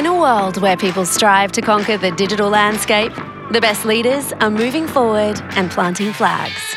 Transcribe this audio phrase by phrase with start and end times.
[0.00, 3.12] In a world where people strive to conquer the digital landscape,
[3.50, 6.74] the best leaders are moving forward and planting flags.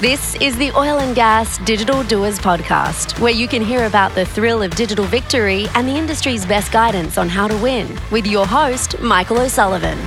[0.00, 4.24] This is the Oil and Gas Digital Doers podcast, where you can hear about the
[4.24, 8.46] thrill of digital victory and the industry's best guidance on how to win with your
[8.46, 9.98] host, Michael O'Sullivan.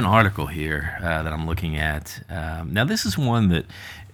[0.00, 2.22] An article here uh, that I'm looking at.
[2.30, 3.66] Um, now this is one that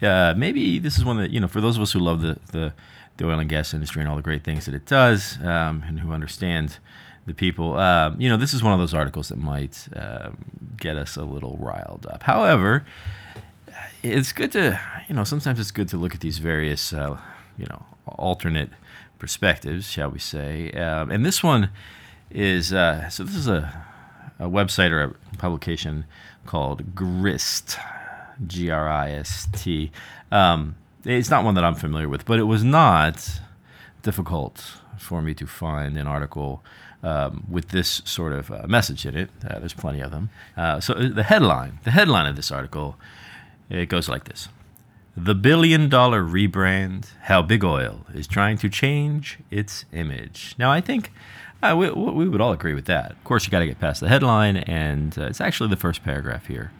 [0.02, 2.38] uh, maybe this is one that you know for those of us who love the,
[2.50, 2.74] the,
[3.18, 6.00] the oil and gas industry and all the great things that it does um, and
[6.00, 6.78] who understand
[7.24, 7.76] the people.
[7.76, 10.36] Uh, you know this is one of those articles that might um,
[10.76, 12.24] get us a little riled up.
[12.24, 12.84] However,
[14.02, 17.16] it's good to you know sometimes it's good to look at these various uh,
[17.56, 18.70] you know alternate
[19.20, 20.72] perspectives, shall we say?
[20.72, 21.70] Um, and this one
[22.28, 23.86] is uh, so this is a
[24.38, 26.04] a website or a publication
[26.46, 27.78] called Grist,
[28.46, 29.90] G R I S T.
[30.30, 33.40] Um, it's not one that I'm familiar with, but it was not
[34.02, 36.62] difficult for me to find an article
[37.02, 39.30] um, with this sort of uh, message in it.
[39.48, 40.30] Uh, there's plenty of them.
[40.56, 42.96] Uh, so uh, the headline, the headline of this article,
[43.70, 44.48] it goes like this:
[45.16, 50.54] The billion dollar rebrand: How Big Oil is trying to change its image.
[50.58, 51.12] Now, I think
[51.62, 53.12] uh, we, we, would all agree with that.
[53.12, 56.04] Of course, you got to get past the headline, and uh, it's actually the first
[56.04, 56.72] paragraph here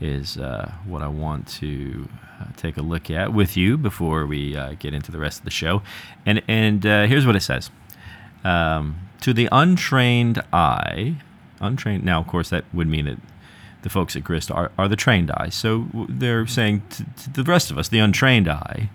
[0.00, 2.08] is uh, what I want to
[2.40, 5.44] uh, take a look at with you before we uh, get into the rest of
[5.44, 5.82] the show.
[6.26, 7.70] And and uh, here's what it says:
[8.44, 11.16] um, To the untrained eye,
[11.60, 12.04] untrained.
[12.04, 13.18] Now, of course, that would mean that
[13.82, 15.50] the folks at Grist are, are the trained eye.
[15.50, 18.88] So they're saying to, to the rest of us, the untrained eye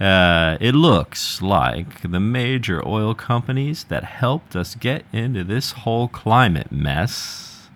[0.00, 6.08] uh, it looks like the major oil companies that helped us get into this whole
[6.08, 7.68] climate mess.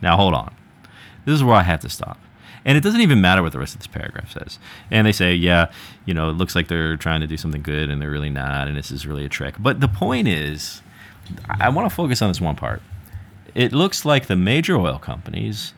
[0.00, 0.54] Now, hold on.
[1.24, 2.18] This is where I have to stop.
[2.64, 4.58] And it doesn't even matter what the rest of this paragraph says.
[4.90, 5.70] And they say, yeah,
[6.06, 8.68] you know, it looks like they're trying to do something good and they're really not,
[8.68, 9.54] and this is really a trick.
[9.58, 10.82] But the point is,
[11.48, 12.82] I want to focus on this one part.
[13.54, 15.74] It looks like the major oil companies,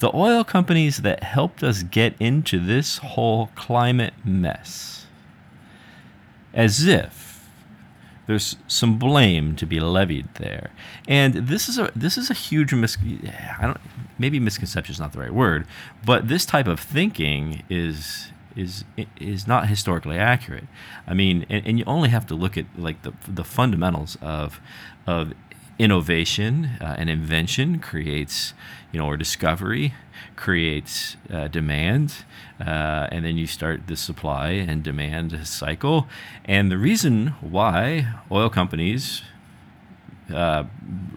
[0.00, 5.01] the oil companies that helped us get into this whole climate mess,
[6.54, 7.32] as if
[8.26, 10.70] there's some blame to be levied there.
[11.08, 12.96] And this is a this is a huge mis
[13.60, 13.80] I don't
[14.18, 15.66] maybe misconception is not the right word,
[16.04, 18.84] but this type of thinking is is
[19.18, 20.66] is not historically accurate.
[21.06, 24.60] I mean, and, and you only have to look at like the the fundamentals of
[25.06, 25.34] of
[25.78, 28.54] innovation uh, and invention creates
[28.92, 29.94] you know or discovery
[30.36, 32.24] creates uh, demand
[32.64, 36.06] uh, and then you start the supply and demand cycle.
[36.44, 39.22] And the reason why oil companies
[40.32, 40.64] uh,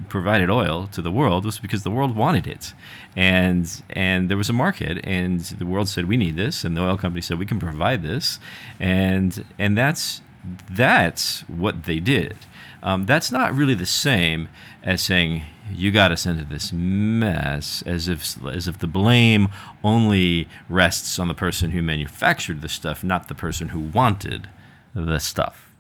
[0.10, 2.74] provided oil to the world was because the world wanted it,
[3.16, 6.82] and and there was a market, and the world said we need this, and the
[6.82, 8.40] oil company said we can provide this,
[8.80, 10.22] and and that's
[10.70, 12.38] that's what they did.
[12.86, 14.48] Um, that's not really the same
[14.84, 15.42] as saying
[15.74, 19.50] you got us into this mess, as if as if the blame
[19.84, 24.50] only rests on the person who manufactured the stuff, not the person who wanted
[24.94, 25.72] the stuff.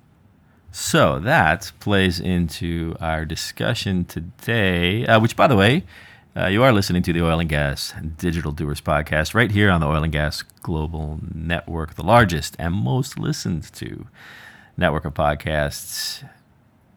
[0.71, 5.83] So that plays into our discussion today, uh, which, by the way,
[6.35, 9.79] uh, you are listening to the Oil and Gas Digital Doers podcast right here on
[9.79, 14.07] the Oil and Gas Global Network, the largest and most listened to
[14.75, 16.27] network of podcasts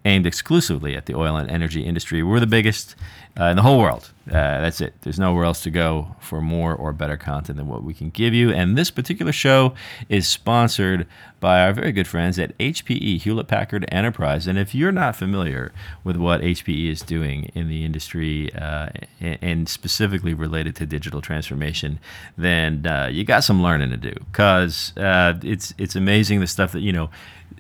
[0.09, 2.23] aimed exclusively at the oil and energy industry.
[2.23, 2.97] We're the biggest
[3.39, 4.11] uh, in the whole world.
[4.27, 4.95] Uh, that's it.
[5.03, 8.35] There's nowhere else to go for more or better content than what we can give
[8.35, 8.53] you.
[8.53, 9.75] And this particular show
[10.09, 11.07] is sponsored
[11.41, 14.47] by our very good friends at HPE Hewlett Packard Enterprise.
[14.47, 15.73] And if you're not familiar
[16.05, 18.89] with what HPE is doing in the industry uh,
[19.21, 22.01] and specifically related to digital transformation,
[22.37, 26.73] then uh, you got some learning to do because uh, it's it's amazing the stuff
[26.73, 27.09] that you know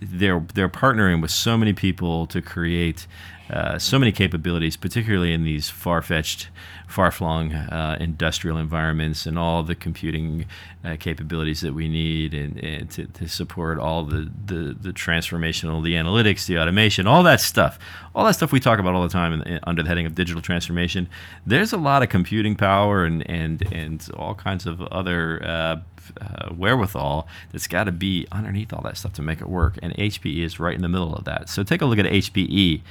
[0.01, 3.07] they're they're partnering with so many people to create
[3.51, 6.49] uh, so many capabilities, particularly in these far fetched,
[6.87, 10.45] far flung uh, industrial environments and all the computing
[10.85, 15.83] uh, capabilities that we need and, and to, to, support all the, the, the, transformational,
[15.83, 17.79] the analytics, the automation, all that stuff.
[18.15, 20.15] All that stuff we talk about all the time in, in, under the heading of
[20.15, 21.09] digital transformation.
[21.47, 25.83] There's a lot of computing power and, and, and all kinds of other
[26.21, 29.79] uh, wherewithal that's got to be underneath all that stuff to make it work.
[29.83, 31.49] And HPE is right in the middle of that.
[31.49, 32.83] So take a look at HPE.com.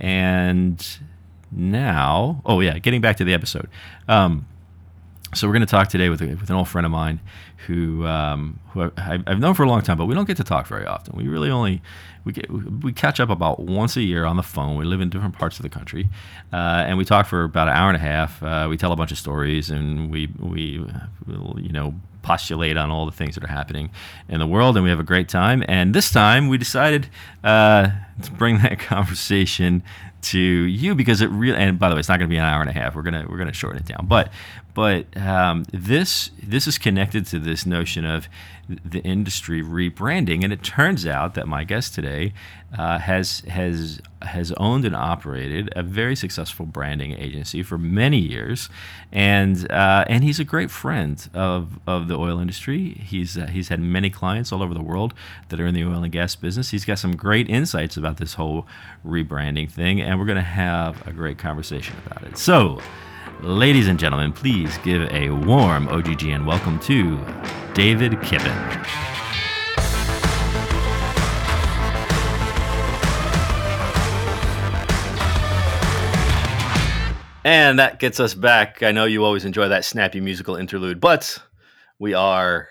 [0.00, 0.98] And
[1.50, 3.68] now, oh, yeah, getting back to the episode.
[4.08, 4.46] Um,
[5.34, 7.20] so we're going to talk today with, with an old friend of mine
[7.66, 10.44] who um, who I, have known for a long time, but we don't get to
[10.44, 11.16] talk very often.
[11.16, 11.82] We really only
[12.24, 14.76] we get we catch up about once a year on the phone.
[14.76, 16.08] We live in different parts of the country,
[16.52, 18.42] uh, and we talk for about an hour and a half.
[18.42, 20.84] Uh, we tell a bunch of stories, and we we
[21.56, 23.88] you know postulate on all the things that are happening
[24.28, 25.62] in the world, and we have a great time.
[25.68, 27.08] And this time, we decided
[27.44, 27.90] uh,
[28.22, 29.82] to bring that conversation
[30.26, 31.56] to you because it really.
[31.56, 32.94] And by the way, it's not going to be an hour and a half.
[32.94, 34.06] We're gonna we're gonna shorten it down.
[34.06, 34.32] But
[34.74, 38.28] but um, this this is connected to this notion of
[38.68, 42.32] the industry rebranding, and it turns out that my guest today
[42.76, 48.68] uh, has has has owned and operated a very successful branding agency for many years,
[49.12, 53.00] and uh, and he's a great friend of, of the oil industry.
[53.04, 55.14] He's uh, he's had many clients all over the world
[55.48, 56.70] that are in the oil and gas business.
[56.70, 58.66] He's got some great insights about this whole
[59.06, 62.36] rebranding thing, and we're going to have a great conversation about it.
[62.36, 62.80] So.
[63.42, 67.18] Ladies and gentlemen, please give a warm OGGN welcome to
[67.74, 68.50] David Kippen.
[77.44, 78.82] And that gets us back.
[78.82, 81.38] I know you always enjoy that snappy musical interlude, but
[81.98, 82.68] we are,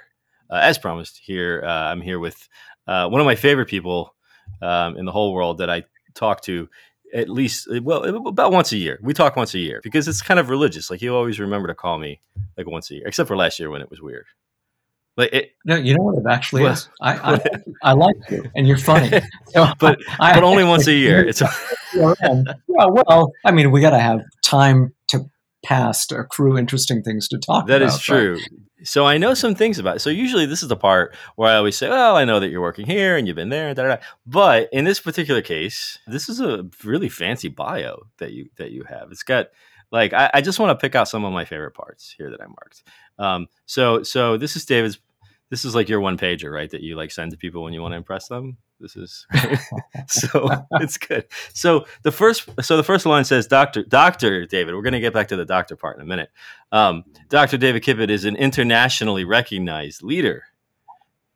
[0.49, 1.63] uh, as promised, here.
[1.63, 2.49] Uh, I'm here with
[2.87, 4.15] uh, one of my favorite people
[4.63, 5.83] um, in the whole world that I
[6.15, 6.67] talk to
[7.15, 8.99] at least eh, well eh, about once a year.
[9.01, 10.91] We talk once a year because it's kind of religious.
[10.91, 12.19] Like you always remember to call me
[12.57, 14.25] like once a year, except for last year when it was weird.
[15.17, 16.89] Like it, no, you know what it actually is.
[17.01, 17.39] I, I,
[17.83, 19.09] I like you, and you're funny.
[19.47, 21.25] So but I, but only once a year.
[21.25, 21.41] It's
[21.93, 22.43] yeah.
[22.67, 25.29] Well, I mean, we got to have time to
[25.63, 27.67] pass to accrue interesting things to talk.
[27.67, 28.33] That about, is true.
[28.33, 28.49] Right?
[28.83, 29.99] So I know some things about it.
[29.99, 32.61] So usually this is the part where I always say, "Well, I know that you're
[32.61, 34.01] working here and you've been there." Da, da, da.
[34.25, 38.83] But in this particular case, this is a really fancy bio that you that you
[38.83, 39.11] have.
[39.11, 39.47] It's got
[39.91, 42.41] like I, I just want to pick out some of my favorite parts here that
[42.41, 42.83] I marked.
[43.17, 44.99] Um, so so this is David's.
[45.49, 46.69] This is like your one pager, right?
[46.69, 48.57] That you like send to people when you want to impress them.
[48.79, 49.25] This is
[50.07, 51.25] so it's good.
[51.53, 55.13] So the first, so the first line says, "Doctor, Doctor David." We're going to get
[55.13, 56.29] back to the doctor part in a minute.
[56.71, 60.43] Um, Doctor David Kippen is an internationally recognized leader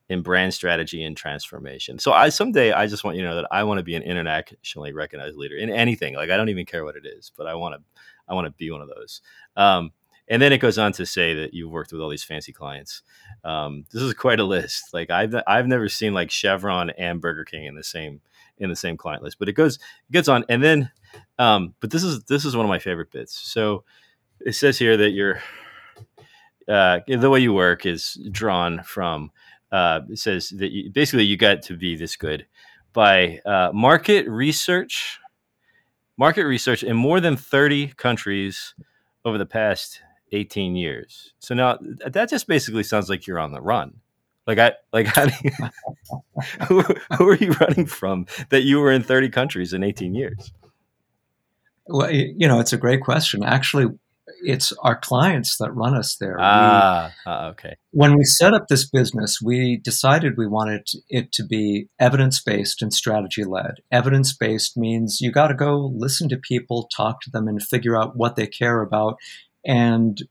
[0.10, 2.00] in brand strategy and transformation.
[2.00, 4.04] So I someday I just want you to know that I want to be an
[4.04, 6.16] internationally recognized leader in anything.
[6.16, 7.82] Like I don't even care what it is, but I want to
[8.28, 9.22] I want to be one of those.
[9.56, 9.92] Um,
[10.30, 13.02] and then it goes on to say that you've worked with all these fancy clients.
[13.44, 14.94] Um, this is quite a list.
[14.94, 18.22] Like I've I've never seen like Chevron and Burger King in the same
[18.60, 19.40] in the same client list.
[19.40, 20.92] But it goes it gets on, and then
[21.40, 23.38] um, but this is this is one of my favorite bits.
[23.38, 23.84] So
[24.40, 25.42] it says here that you're
[26.68, 29.32] uh, the way you work is drawn from.
[29.72, 32.46] Uh, it says that you, basically you got to be this good
[32.94, 35.20] by uh, market research,
[36.18, 38.74] market research in more than 30 countries
[39.26, 41.34] over the past 18 years.
[41.40, 44.02] So now that just basically sounds like you're on the run.
[44.48, 45.52] Like I like how do you,
[46.68, 46.82] who,
[47.18, 50.52] who are you running from that you were in 30 countries in 18 years?
[51.88, 53.44] Well, you know, it's a great question.
[53.44, 53.88] Actually,
[54.44, 56.38] it's our clients that run us there.
[56.40, 57.76] Ah, we, uh, okay.
[57.92, 62.82] When we set up this business, we decided we wanted it to be evidence based
[62.82, 63.76] and strategy led.
[63.92, 67.98] Evidence based means you got to go listen to people, talk to them, and figure
[67.98, 69.18] out what they care about
[69.70, 70.24] and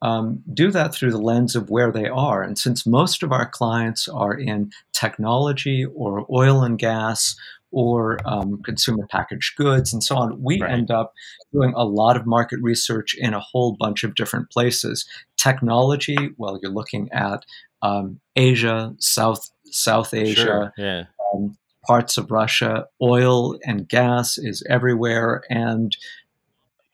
[0.00, 2.42] um, do that through the lens of where they are.
[2.42, 7.34] And since most of our clients are in technology or oil and gas
[7.72, 10.70] or um, consumer packaged goods and so on, we right.
[10.70, 11.12] end up
[11.52, 15.04] doing a lot of market research in a whole bunch of different places.
[15.36, 17.44] Technology, well, you're looking at
[17.82, 20.72] um, Asia, South South Asia, sure.
[20.78, 21.04] yeah.
[21.34, 22.86] Um, parts of Russia.
[23.02, 25.96] Oil and gas is everywhere, and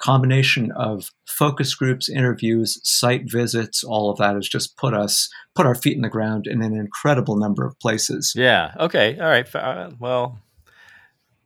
[0.03, 5.65] combination of focus groups, interviews, site visits, all of that has just put us put
[5.65, 8.33] our feet in the ground in an incredible number of places.
[8.37, 8.75] Yeah.
[8.79, 9.19] Okay.
[9.19, 9.55] All right.
[9.55, 10.39] Uh, well,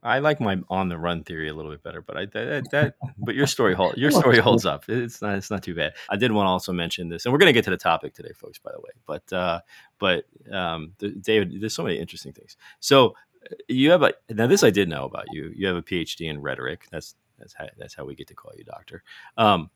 [0.01, 2.95] I like my on the run theory a little bit better, but I that, that
[3.17, 4.85] but your story hold your story holds up.
[4.87, 5.93] It's not it's not too bad.
[6.09, 8.13] I did want to also mention this, and we're going to get to the topic
[8.13, 8.57] today, folks.
[8.57, 9.59] By the way, but uh,
[9.99, 12.57] but um, David, there's so many interesting things.
[12.79, 13.15] So
[13.51, 15.51] uh, you have a now this I did know about you.
[15.55, 16.87] You have a PhD in rhetoric.
[16.91, 19.03] That's that's how that's how we get to call you doctor.
[19.37, 19.69] Um,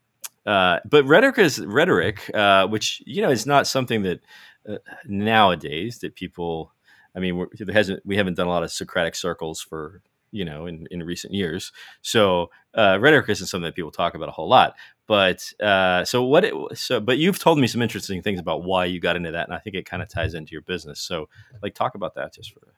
[0.46, 4.20] uh, but rhetoric is rhetoric, uh, which you know is not something that
[4.68, 6.72] uh, nowadays that people.
[7.14, 10.00] I mean, there hasn't we haven't done a lot of Socratic circles for
[10.32, 11.72] you know in, in recent years.
[12.00, 14.74] So uh, rhetoric isn't something that people talk about a whole lot.
[15.06, 16.44] But uh, so what?
[16.44, 19.46] It, so but you've told me some interesting things about why you got into that,
[19.46, 21.00] and I think it kind of ties into your business.
[21.00, 21.28] So
[21.62, 22.74] like talk about that just for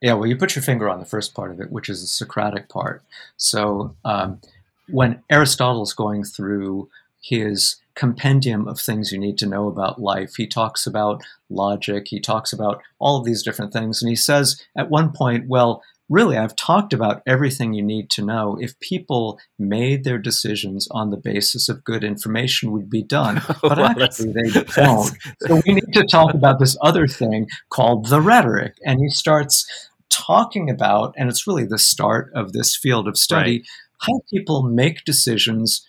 [0.00, 2.06] yeah, well, you put your finger on the first part of it, which is the
[2.06, 3.02] Socratic part.
[3.36, 4.40] So um,
[4.88, 6.88] when Aristotle's going through
[7.28, 10.34] his compendium of things you need to know about life.
[10.36, 14.02] He talks about logic, he talks about all of these different things.
[14.02, 18.24] And he says at one point, well, really, I've talked about everything you need to
[18.24, 18.56] know.
[18.60, 23.42] If people made their decisions on the basis of good information, would be done.
[23.62, 25.16] But well, actually, they don't.
[25.40, 28.74] So we need to talk about this other thing called the rhetoric.
[28.84, 29.66] And he starts
[30.10, 33.66] talking about, and it's really the start of this field of study, right.
[34.06, 35.88] how people make decisions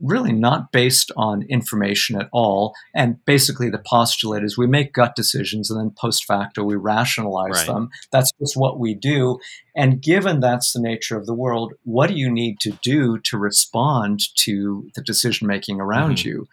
[0.00, 2.74] really not based on information at all.
[2.94, 7.58] And basically, the postulate is we make gut decisions and then post facto we rationalize
[7.58, 7.66] right.
[7.66, 7.90] them.
[8.10, 9.38] That's just what we do.
[9.76, 13.38] And given that's the nature of the world, what do you need to do to
[13.38, 16.28] respond to the decision making around mm-hmm.
[16.28, 16.48] you?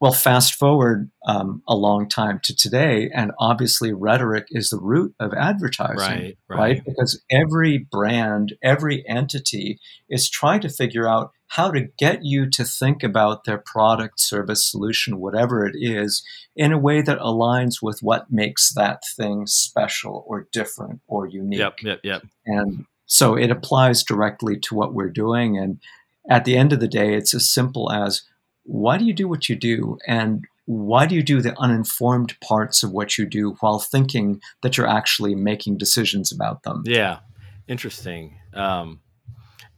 [0.00, 5.12] Well, fast forward um, a long time to today, and obviously rhetoric is the root
[5.18, 6.58] of advertising, right, right?
[6.58, 6.84] right?
[6.84, 12.64] Because every brand, every entity is trying to figure out how to get you to
[12.64, 16.22] think about their product, service, solution, whatever it is,
[16.54, 21.60] in a way that aligns with what makes that thing special or different or unique.
[21.60, 22.22] Yep, yep, yep.
[22.46, 25.56] And so it applies directly to what we're doing.
[25.56, 25.80] And
[26.28, 28.22] at the end of the day, it's as simple as
[28.64, 29.98] why do you do what you do?
[30.06, 34.76] And why do you do the uninformed parts of what you do while thinking that
[34.76, 36.82] you're actually making decisions about them?
[36.84, 37.20] Yeah,
[37.66, 38.36] interesting.
[38.52, 39.00] Um,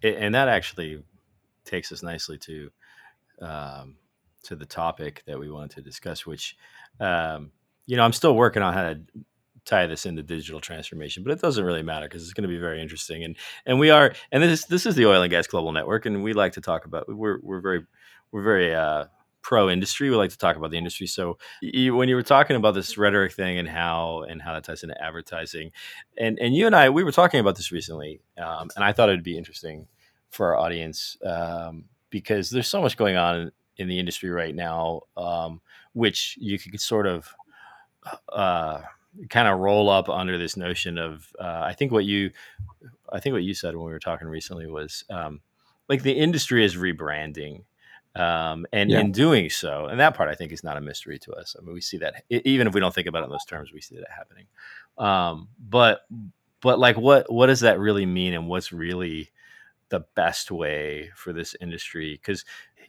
[0.03, 1.05] and that actually
[1.71, 2.71] takes us nicely to
[3.41, 3.97] um,
[4.43, 6.57] to the topic that we wanted to discuss, which
[6.99, 7.53] um,
[7.87, 9.01] you know I'm still working on how to
[9.65, 12.59] tie this into digital transformation, but it doesn't really matter because it's going to be
[12.59, 13.25] very interesting.
[13.25, 13.37] And
[13.67, 16.33] and we are and this this is the Oil and Gas Global Network, and we
[16.33, 17.85] like to talk about we're we're very
[18.33, 19.07] we're very uh,
[19.43, 20.11] pro industry.
[20.11, 21.07] We like to talk about the industry.
[21.07, 24.65] So you, when you were talking about this rhetoric thing and how and how that
[24.65, 25.73] ties into advertising,
[26.19, 29.09] and and you and I we were talking about this recently, um, and I thought
[29.09, 29.87] it'd be interesting
[30.31, 35.03] for our audience um, because there's so much going on in the industry right now,
[35.17, 35.61] um,
[35.93, 37.29] which you could sort of
[38.33, 38.81] uh,
[39.29, 41.33] kind of roll up under this notion of.
[41.39, 42.31] Uh, I think what you,
[43.13, 45.41] I think what you said when we were talking recently was um,
[45.89, 47.65] like the industry is rebranding.
[48.17, 48.99] Um, and yeah.
[48.99, 51.55] in doing so, and that part I think is not a mystery to us.
[51.57, 53.73] I mean, we see that even if we don't think about it in those terms,
[53.73, 54.47] we see that happening.
[54.99, 56.01] Um, but,
[56.61, 59.31] but like, what what does that really mean, and what's really
[59.91, 62.45] the best way for this industry because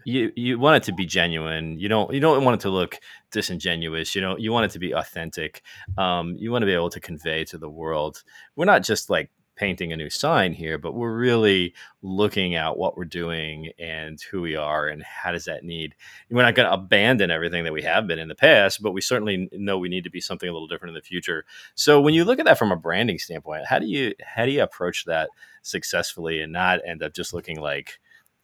[0.06, 1.78] you you want it to be genuine.
[1.78, 2.98] You don't you don't want it to look
[3.32, 5.62] disingenuous you know you want it to be authentic.
[5.98, 8.24] Um, you want to be able to convey to the world.
[8.56, 9.30] We're not just like
[9.62, 14.42] painting a new sign here, but we're really looking at what we're doing and who
[14.42, 15.94] we are and how does that need.
[16.32, 19.02] We're not going to abandon everything that we have been in the past, but we
[19.02, 21.46] certainly know we need to be something a little different in the future.
[21.76, 24.52] So when you look at that from a branding standpoint, how do you how do
[24.52, 25.30] you approach that
[25.62, 28.00] successfully and not end up just looking like,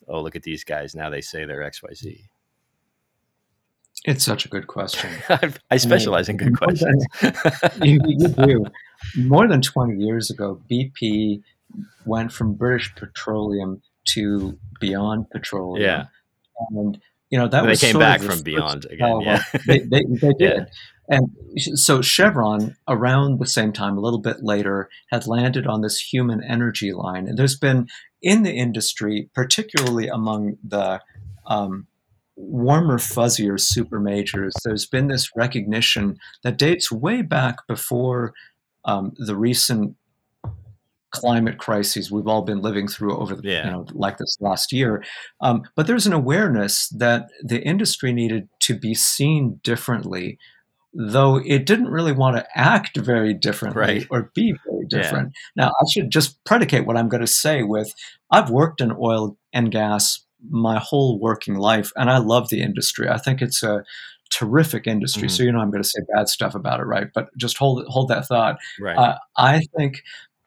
[0.08, 2.30] oh, look at these guys now they say they're X Y Z.
[4.08, 5.10] It's such a good question.
[5.70, 7.06] I specialize in good questions.
[7.84, 8.66] you, you do
[9.18, 11.42] more than 20 years ago, BP
[12.06, 13.82] went from British Petroleum
[14.14, 15.84] to Beyond Petroleum.
[15.84, 16.06] Yeah.
[16.72, 16.98] And,
[17.30, 19.22] you know, that they was came back from Beyond again.
[19.22, 19.44] Yeah.
[19.68, 20.40] they, they, they did.
[20.40, 20.66] Yeah.
[21.10, 21.30] And
[21.76, 26.42] so Chevron, around the same time, a little bit later, had landed on this human
[26.42, 27.28] energy line.
[27.28, 27.88] And there's been
[28.22, 31.02] in the industry, particularly among the
[31.46, 31.88] um,
[32.38, 38.34] warmer, fuzzier super majors, there's been this recognition that dates way back before
[38.86, 39.96] um, the recent
[41.12, 43.65] climate crises we've all been living through over the, yeah.
[43.65, 45.03] you know, like this last year.
[45.41, 50.38] Um, but there's an awareness that the industry needed to be seen differently,
[50.94, 54.08] though it didn't really want to act very differently right.
[54.12, 55.34] or be very different.
[55.56, 55.65] Yeah.
[55.65, 57.91] Now, I should just predicate what I'm going to say with
[58.29, 63.10] I've worked in oil and gas my whole working life, and I love the industry.
[63.10, 63.84] I think it's a
[64.30, 65.24] terrific industry.
[65.24, 65.36] Mm-hmm.
[65.36, 67.08] So you know I'm going to say bad stuff about it, right?
[67.13, 68.58] But just hold hold that thought.
[68.80, 68.98] Right.
[68.98, 70.04] Uh, I think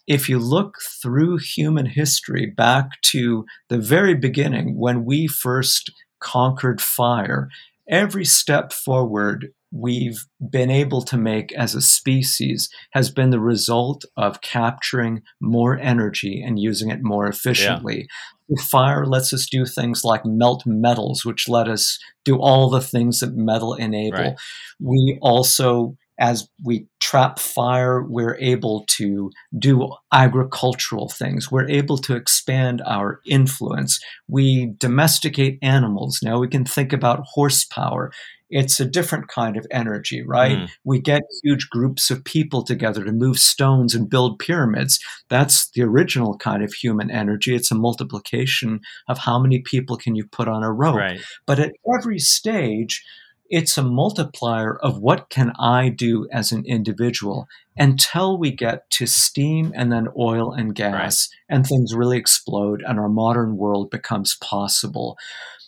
[0.07, 6.81] if you look through human history back to the very beginning when we first conquered
[6.81, 7.49] fire,
[7.89, 14.05] every step forward we've been able to make as a species has been the result
[14.17, 18.09] of capturing more energy and using it more efficiently.
[18.49, 18.65] Yeah.
[18.65, 23.21] Fire lets us do things like melt metals, which let us do all the things
[23.21, 24.19] that metal enable.
[24.19, 24.37] Right.
[24.81, 31.51] We also as we trap fire, we're able to do agricultural things.
[31.51, 33.99] We're able to expand our influence.
[34.29, 36.21] We domesticate animals.
[36.23, 38.13] Now we can think about horsepower
[38.51, 40.59] it's a different kind of energy, right?
[40.59, 40.71] Mm.
[40.85, 44.99] We get huge groups of people together to move stones and build pyramids.
[45.29, 47.55] That's the original kind of human energy.
[47.55, 50.97] It's a multiplication of how many people can you put on a rope.
[50.97, 51.21] Right.
[51.47, 53.05] But at every stage,
[53.51, 59.07] it's a multiplier of what can I do as an individual until we get to
[59.07, 64.37] steam and then oil and gas and things really explode and our modern world becomes
[64.41, 65.19] possible.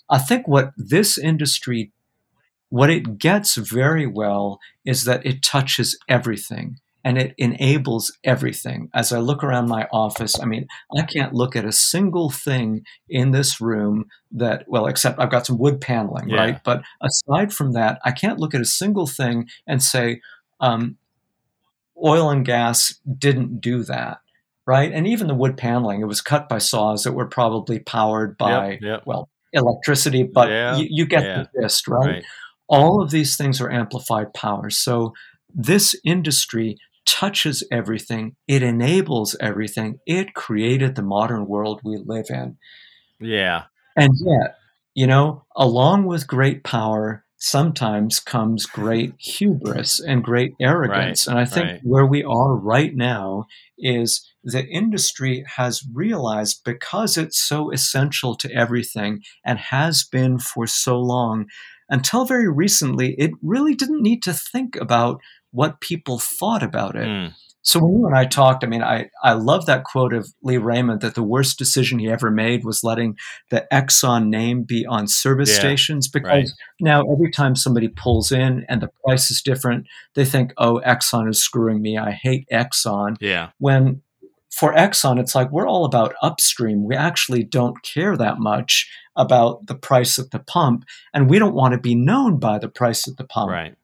[0.09, 1.91] I think what this industry
[2.73, 8.89] what it gets very well is that it touches everything and it enables everything.
[8.95, 12.87] As I look around my office, I mean, I can't look at a single thing
[13.11, 16.37] in this room that, well, except I've got some wood paneling, Yeah.
[16.39, 16.65] right?
[16.65, 20.23] But aside from that, I can't look at a single thing and say,
[20.59, 20.97] um,
[22.03, 24.21] oil and gas didn't do that,
[24.65, 24.91] right?
[24.91, 28.71] And even the wood paneling, it was cut by saws that were probably powered by,
[28.71, 29.03] Yep, yep.
[29.05, 31.45] well, electricity, but Yeah, you, you get yeah.
[31.53, 32.07] the gist, right?
[32.07, 32.25] Right.
[32.73, 34.79] All of these things are amplified powers.
[34.79, 35.13] So
[35.55, 42.57] this industry touches everything, it enables everything, it created the modern world we live in.
[43.21, 43.65] Yeah.
[43.95, 44.57] And yet,
[44.95, 51.27] you know, along with great power, sometimes comes great hubris and great arrogance.
[51.27, 51.81] Right, and I think right.
[51.83, 58.53] where we are right now is the industry has realized because it's so essential to
[58.53, 61.47] everything and has been for so long,
[61.93, 65.21] until very recently, it really didn't need to think about
[65.51, 67.07] what people thought about it.
[67.07, 67.35] Mm.
[67.65, 70.57] So when you and I talked, I mean, I, I love that quote of Lee
[70.57, 73.17] Raymond that the worst decision he ever made was letting
[73.51, 76.49] the Exxon name be on service Yeah, stations because right.
[76.81, 81.29] now every time somebody pulls in and the price is different, they think, oh, Exxon
[81.29, 81.99] is screwing me.
[81.99, 83.17] I hate Exxon.
[83.21, 83.51] Yeah.
[83.59, 84.03] When
[84.53, 86.85] for Exxon, it's like we're all about upstream.
[86.85, 91.55] We actually don't care that much about the price at the pump, and we don't
[91.55, 93.51] want to be known by the price at the pump.
[93.51, 93.75] Right.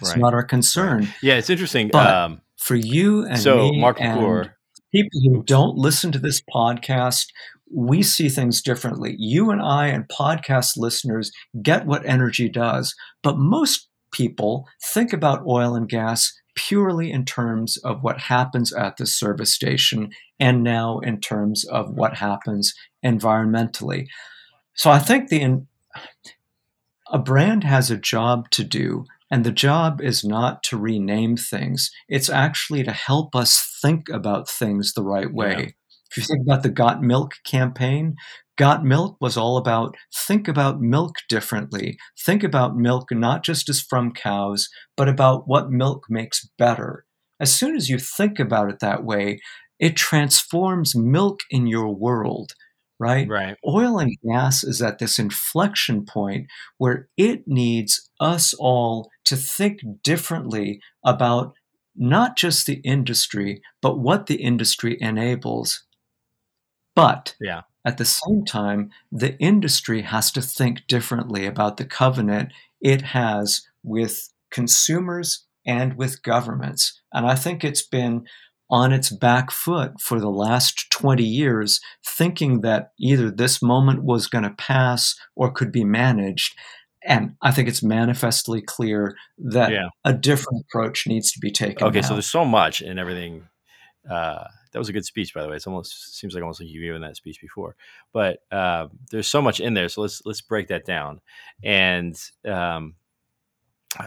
[0.00, 0.18] It's Right.
[0.18, 1.08] not our concern.
[1.22, 1.34] Yeah.
[1.34, 1.90] It's interesting.
[1.92, 4.50] But um, For you and so me Mark and
[4.92, 7.26] people who don't listen to this podcast,
[7.72, 9.14] we see things differently.
[9.18, 11.30] You and I and podcast listeners
[11.62, 17.76] get what energy does, but most people think about oil and gas purely in terms
[17.78, 24.06] of what happens at the service station and now in terms of what happens environmentally.
[24.74, 25.62] So I think the
[27.12, 31.90] a brand has a job to do and the job is not to rename things.
[32.08, 35.56] It's actually to help us think about things the right way.
[35.58, 35.68] Yeah.
[36.10, 38.16] If you think about the Got Milk campaign,
[38.56, 41.98] Got Milk was all about think about milk differently.
[42.24, 47.04] Think about milk not just as from cows, but about what milk makes better.
[47.38, 49.40] As soon as you think about it that way,
[49.78, 52.52] it transforms milk in your world,
[52.98, 53.28] right?
[53.28, 53.56] Right.
[53.66, 56.46] oil and gas is at this inflection point
[56.78, 61.52] where it needs us all to think differently about
[61.94, 65.84] not just the industry, but what the industry enables.
[66.96, 67.62] But Yeah.
[67.86, 73.62] At the same time, the industry has to think differently about the covenant it has
[73.84, 77.00] with consumers and with governments.
[77.12, 78.26] And I think it's been
[78.68, 84.26] on its back foot for the last 20 years, thinking that either this moment was
[84.26, 86.58] going to pass or could be managed.
[87.04, 89.88] And I think it's manifestly clear that Yeah.
[90.04, 91.86] a different approach needs to be taken.
[91.86, 92.00] Okay.
[92.00, 92.08] now.
[92.08, 93.46] So there's so much and everything.
[94.10, 94.44] Uh,
[94.76, 95.56] that was a good speech, by the way.
[95.56, 97.76] It's almost seems like almost like you've given that speech before,
[98.12, 99.88] but uh, there's so much in there.
[99.88, 101.22] So let's let's break that down.
[101.64, 102.94] And um,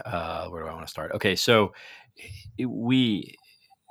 [0.04, 1.10] uh, where do I want to start?
[1.12, 1.72] Okay, so
[2.56, 3.36] it- we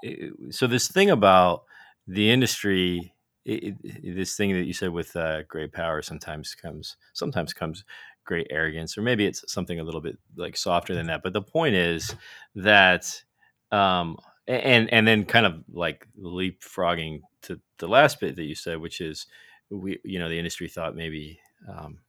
[0.04, 1.64] it- so this thing about
[2.08, 3.14] the industry,
[3.44, 7.84] it, it- this thing that you said with uh, great power sometimes comes sometimes comes
[8.24, 11.24] great arrogance, or maybe it's something a little bit like softer than that.
[11.24, 12.16] But the point is
[12.56, 13.22] that
[13.70, 14.18] um,
[14.50, 19.00] and and then kind of like leapfrogging to the last bit that you said, which
[19.00, 19.28] is
[19.70, 22.00] we you know the industry thought maybe um,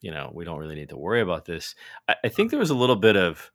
[0.00, 1.74] you know we don't really need to worry about this.
[2.08, 3.50] I, I think there was a little bit of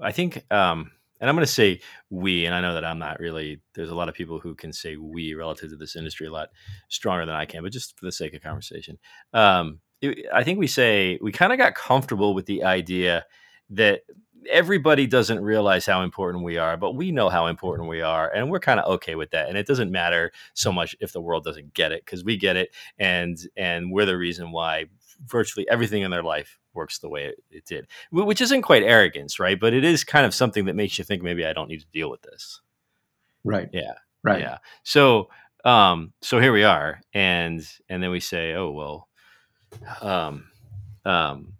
[0.00, 3.18] I think um, and I'm going to say we, and I know that I'm not
[3.18, 3.60] really.
[3.74, 6.50] There's a lot of people who can say we relative to this industry a lot
[6.88, 8.98] stronger than I can, but just for the sake of conversation,
[9.32, 13.24] um, it, I think we say we kind of got comfortable with the idea
[13.70, 14.02] that
[14.50, 18.50] everybody doesn't realize how important we are, but we know how important we are, and
[18.50, 19.48] we're kind of okay with that.
[19.48, 22.56] And it doesn't matter so much if the world doesn't get it because we get
[22.56, 24.86] it, and and we're the reason why
[25.24, 29.40] virtually everything in their life works the way it, it did, which isn't quite arrogance,
[29.40, 29.58] right?
[29.58, 31.86] But it is kind of something that makes you think maybe I don't need to
[31.92, 32.60] deal with this.
[33.44, 33.94] right, Yeah.
[34.22, 34.40] right.
[34.40, 34.58] Yeah.
[34.82, 35.30] So
[35.64, 39.08] um so here we are and and then we say, "Oh, well
[40.02, 40.48] um
[41.04, 41.54] um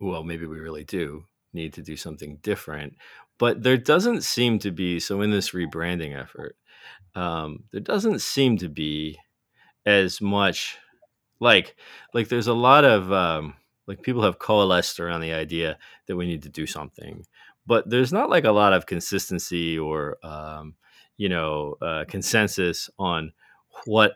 [0.00, 2.96] well, maybe we really do need to do something different.
[3.38, 6.56] But there doesn't seem to be, so in this rebranding effort,
[7.14, 9.18] um, there doesn't seem to be
[9.86, 10.76] as much
[11.40, 11.76] like,
[12.12, 13.54] like there's a lot of, um,
[13.86, 17.24] like people have coalesced around the idea that we need to do something,
[17.66, 20.74] but there's not like a lot of consistency or, um,
[21.16, 23.32] you know, uh, consensus on
[23.86, 24.14] what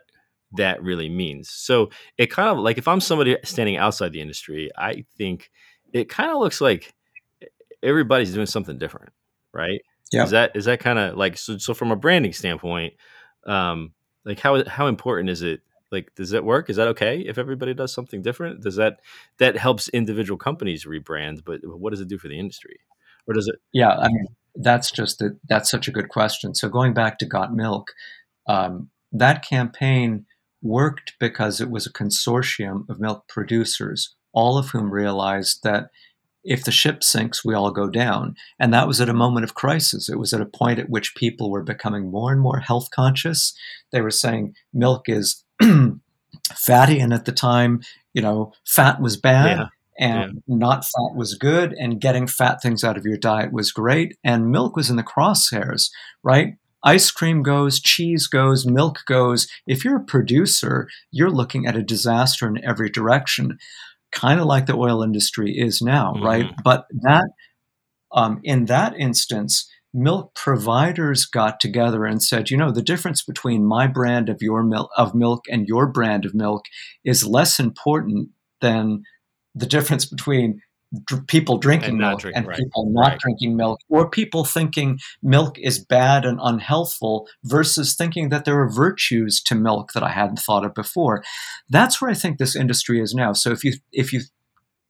[0.53, 1.49] that really means.
[1.49, 5.49] So it kind of like if I'm somebody standing outside the industry, I think
[5.93, 6.93] it kind of looks like
[7.83, 9.11] everybody's doing something different,
[9.53, 9.81] right?
[10.11, 10.23] Yeah.
[10.23, 11.57] Is that is that kind of like so?
[11.57, 12.93] So from a branding standpoint,
[13.45, 13.93] um,
[14.25, 15.61] like how how important is it?
[15.91, 16.69] Like, does that work?
[16.69, 18.61] Is that okay if everybody does something different?
[18.61, 18.99] Does that
[19.37, 21.43] that helps individual companies rebrand?
[21.45, 22.79] But what does it do for the industry?
[23.27, 23.55] Or does it?
[23.71, 26.53] Yeah, I mean that's just a, that's such a good question.
[26.53, 27.91] So going back to Got Milk,
[28.47, 30.25] um, that campaign
[30.61, 35.89] worked because it was a consortium of milk producers, all of whom realized that
[36.43, 38.35] if the ship sinks, we all go down.
[38.59, 40.09] And that was at a moment of crisis.
[40.09, 43.53] It was at a point at which people were becoming more and more health conscious.
[43.91, 45.43] They were saying milk is
[46.55, 47.81] fatty, and at the time,
[48.13, 49.57] you know, fat was bad.
[49.57, 49.67] Yeah.
[49.99, 50.55] And yeah.
[50.55, 54.17] not fat was good, and getting fat things out of your diet was great.
[54.23, 55.91] And milk was in the crosshairs,
[56.23, 56.55] right?
[56.83, 59.47] ice cream goes, cheese goes, milk goes.
[59.65, 63.57] If you're a producer, you're looking at a disaster in every direction,
[64.13, 66.25] kind of like the oil industry is now, mm-hmm.
[66.25, 66.51] right?
[66.63, 67.25] But that,
[68.11, 73.65] um, in that instance, milk providers got together and said, you know, the difference between
[73.65, 76.63] my brand of your milk of milk and your brand of milk
[77.03, 78.29] is less important
[78.61, 79.03] than
[79.53, 80.59] the difference between
[81.05, 83.19] dr- people drinking milk drink, and right, people not right.
[83.19, 88.69] drinking milk, or people thinking milk is bad and unhealthful versus thinking that there are
[88.69, 91.23] virtues to milk that I hadn't thought of before.
[91.69, 93.33] That's where I think this industry is now.
[93.33, 94.21] So if you if you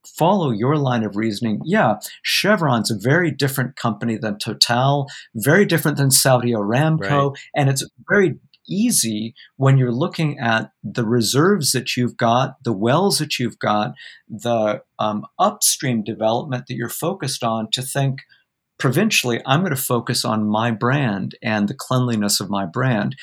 [0.06, 5.96] follow your line of reasoning, yeah, Chevron's a very different company than Total, very different
[5.96, 7.38] than Saudi Aramco, right.
[7.56, 8.36] and it's very
[8.68, 13.94] easy when you're looking at the reserves that you've got, the wells that you've got,
[14.28, 18.20] the um, upstream development that you're focused on to think
[18.78, 23.16] provincially, I'm going to focus on my brand and the cleanliness of my brand.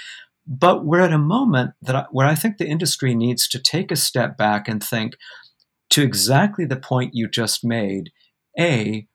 [0.47, 3.91] But we're at a moment that I, where I think the industry needs to take
[3.91, 5.13] a step back and think
[5.91, 8.11] to exactly the point you just made.
[8.59, 9.07] A,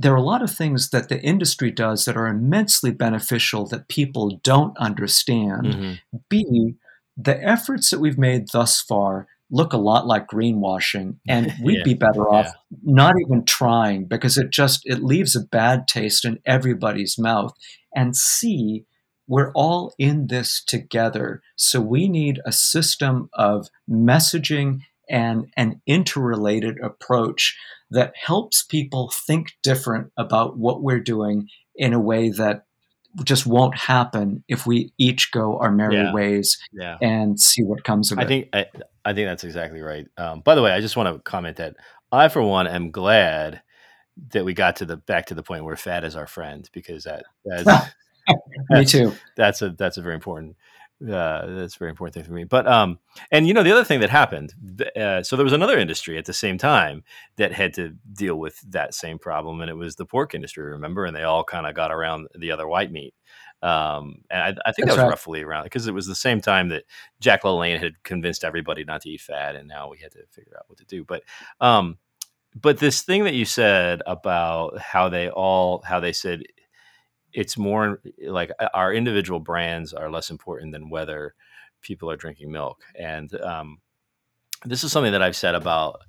[0.00, 3.88] there are a lot of things that the industry does that are immensely beneficial that
[3.88, 5.66] people don't understand.
[5.66, 6.16] Mm-hmm.
[6.30, 6.74] B,
[7.18, 11.84] the efforts that we've made thus far look a lot like greenwashing and we'd yeah.
[11.84, 12.78] be better off yeah.
[12.82, 17.52] not even trying because it just it leaves a bad taste in everybody's mouth
[17.94, 18.84] and c
[19.26, 26.78] we're all in this together so we need a system of messaging and an interrelated
[26.78, 27.58] approach
[27.90, 32.64] that helps people think different about what we're doing in a way that
[33.24, 36.12] just won't happen if we each go our merry yeah.
[36.12, 36.96] ways yeah.
[37.02, 38.28] and see what comes of I it.
[38.28, 40.06] Think, I think I think that's exactly right.
[40.16, 41.76] Um, by the way, I just want to comment that
[42.12, 43.62] I, for one, am glad
[44.32, 47.04] that we got to the back to the point where fat is our friend because
[47.04, 47.90] that that's,
[48.70, 49.12] me too.
[49.36, 50.56] That's a that's a very important
[51.02, 52.44] uh, that's a very important thing for me.
[52.44, 52.98] But um,
[53.30, 54.52] and you know the other thing that happened,
[54.96, 57.04] uh, so there was another industry at the same time
[57.36, 60.64] that had to deal with that same problem, and it was the pork industry.
[60.64, 63.14] Remember, and they all kind of got around the other white meat.
[63.62, 65.08] Um, and I, I think that's that was right.
[65.10, 66.84] roughly around because it was the same time that
[67.20, 70.54] Jack LaLanne had convinced everybody not to eat fat, and now we had to figure
[70.58, 71.04] out what to do.
[71.04, 71.22] But
[71.60, 71.98] um,
[72.58, 76.42] but this thing that you said about how they all how they said
[77.32, 81.34] it's more like our individual brands are less important than whether
[81.82, 82.82] people are drinking milk.
[82.98, 83.78] And um,
[84.64, 86.00] this is something that I've said about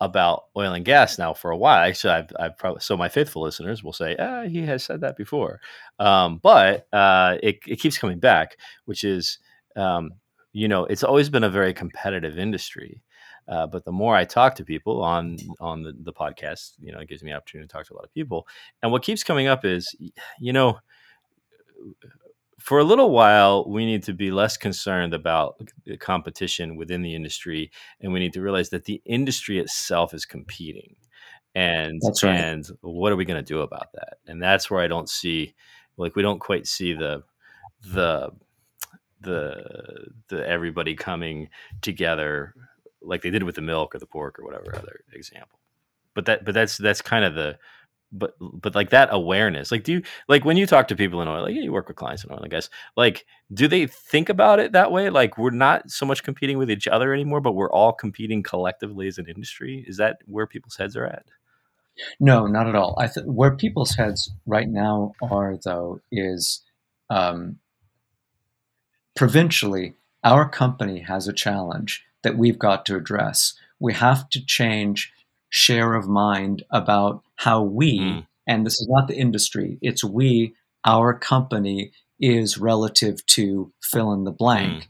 [0.00, 1.86] about oil and gas now for a while.
[1.86, 5.16] Actually, I've, I've probably so my faithful listeners will say, ah, he has said that
[5.16, 5.60] before,
[5.98, 9.38] um, but uh, it, it keeps coming back, which is
[9.76, 10.12] um,
[10.52, 13.02] you know it's always been a very competitive industry.
[13.50, 17.00] Uh, but the more I talk to people on on the, the podcast, you know,
[17.00, 18.46] it gives me an opportunity to talk to a lot of people.
[18.80, 19.94] And what keeps coming up is,
[20.38, 20.78] you know,
[22.60, 25.60] for a little while, we need to be less concerned about
[25.98, 30.94] competition within the industry, and we need to realize that the industry itself is competing.
[31.54, 32.32] And right.
[32.32, 34.18] and what are we going to do about that?
[34.28, 35.54] And that's where I don't see,
[35.96, 37.24] like, we don't quite see the
[37.82, 38.30] the
[39.20, 41.48] the the everybody coming
[41.82, 42.54] together
[43.02, 45.58] like they did with the milk or the pork or whatever other example.
[46.14, 47.58] But that but that's that's kind of the
[48.12, 51.28] but but like that awareness like do you like when you talk to people in
[51.28, 54.60] oil like you work with clients in oil i guess like do they think about
[54.60, 55.10] it that way?
[55.10, 59.08] Like we're not so much competing with each other anymore but we're all competing collectively
[59.08, 59.84] as an industry?
[59.86, 61.26] Is that where people's heads are at?
[62.18, 62.96] No not at all.
[62.98, 66.62] I think where people's heads right now are though is
[67.08, 67.58] um,
[69.16, 75.12] provincially our company has a challenge that we've got to address we have to change
[75.48, 78.26] share of mind about how we, mm.
[78.46, 80.54] and this is not the industry, it's we,
[80.84, 84.84] our company is relative to fill in the blank.
[84.84, 84.86] Mm.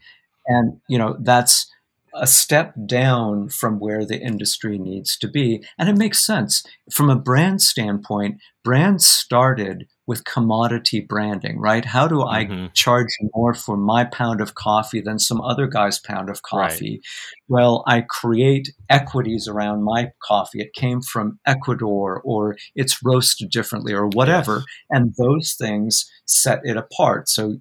[0.46, 1.70] And, you know, that's
[2.12, 5.64] a step down from where the industry needs to be.
[5.78, 6.64] And it makes sense.
[6.90, 11.84] From a brand standpoint, brands started with commodity branding, right?
[11.84, 12.66] How do I mm-hmm.
[12.74, 16.94] charge more for my pound of coffee than some other guy's pound of coffee?
[16.94, 17.00] Right.
[17.46, 20.62] Well, I create equities around my coffee.
[20.62, 24.56] It came from Ecuador or it's roasted differently or whatever.
[24.56, 24.64] Yes.
[24.90, 27.28] And those things set it apart.
[27.28, 27.60] So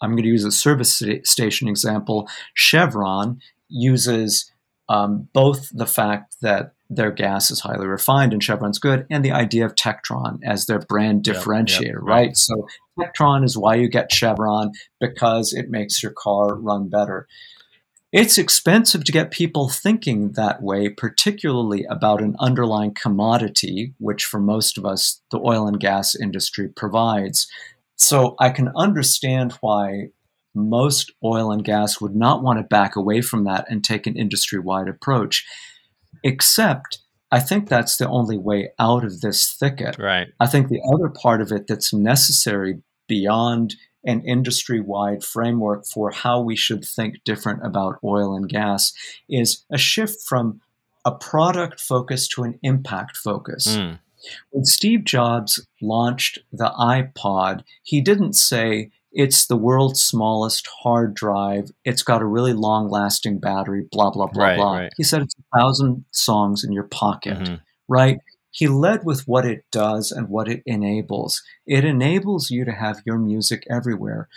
[0.00, 2.26] I'm going to use a service station example.
[2.54, 4.50] Chevron uses
[4.88, 9.32] um, both the fact that their gas is highly refined and Chevron's good, and the
[9.32, 12.26] idea of Techron as their brand differentiator, yep, yep, right?
[12.26, 12.36] right?
[12.36, 12.66] So
[12.98, 17.26] Techron is why you get Chevron because it makes your car run better.
[18.12, 24.38] It's expensive to get people thinking that way, particularly about an underlying commodity, which for
[24.38, 27.50] most of us, the oil and gas industry provides.
[27.96, 30.08] So I can understand why
[30.54, 34.16] most oil and gas would not want to back away from that and take an
[34.16, 35.46] industry wide approach.
[36.22, 36.98] Except,
[37.30, 39.98] I think that's the only way out of this thicket.
[39.98, 40.28] Right.
[40.38, 46.10] I think the other part of it that's necessary beyond an industry wide framework for
[46.10, 48.92] how we should think different about oil and gas
[49.28, 50.60] is a shift from
[51.04, 53.76] a product focus to an impact focus.
[53.76, 53.98] Mm.
[54.50, 61.70] When Steve Jobs launched the iPod, he didn't say, it's the world's smallest hard drive.
[61.84, 64.74] It's got a really long lasting battery, blah, blah, blah, right, blah.
[64.74, 64.92] Right.
[64.96, 67.54] He said it's a thousand songs in your pocket, mm-hmm.
[67.88, 68.18] right?
[68.50, 71.42] He led with what it does and what it enables.
[71.66, 74.28] It enables you to have your music everywhere.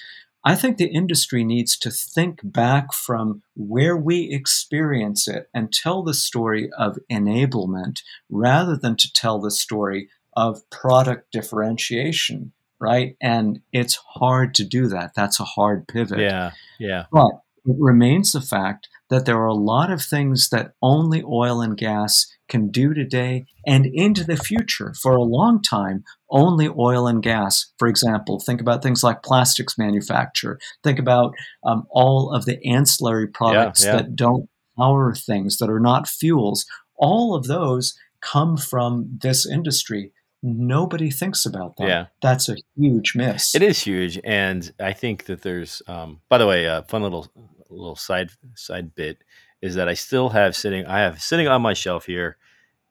[0.43, 6.03] I think the industry needs to think back from where we experience it and tell
[6.03, 12.51] the story of enablement rather than to tell the story of product differentiation
[12.85, 13.15] right?
[13.21, 15.13] And it's hard to do that.
[15.15, 16.19] That's a hard pivot.
[16.19, 17.05] Yeah, yeah.
[17.11, 17.31] But
[17.65, 21.75] it remains the fact that there are a lot of things that only oil and
[21.75, 24.93] gas can do today and into the future.
[25.01, 29.77] For a long time, only oil and gas, for example, think about things like plastics
[29.77, 33.97] manufacture, think about um, all of the ancillary products yeah, yeah.
[33.97, 36.65] that don't power things, that are not fuels.
[36.97, 40.11] All of those come from this industry
[40.45, 41.87] nobody thinks about that.
[41.87, 42.05] Yeah.
[42.21, 43.55] That's a huge miss.
[43.55, 44.19] It is huge.
[44.23, 47.27] And I think that there's, um, by the way, a fun little,
[47.69, 49.23] little side, side bit
[49.61, 52.37] is that I still have sitting, I have sitting on my shelf here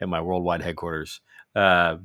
[0.01, 1.21] at my worldwide headquarters,
[1.55, 1.99] uh,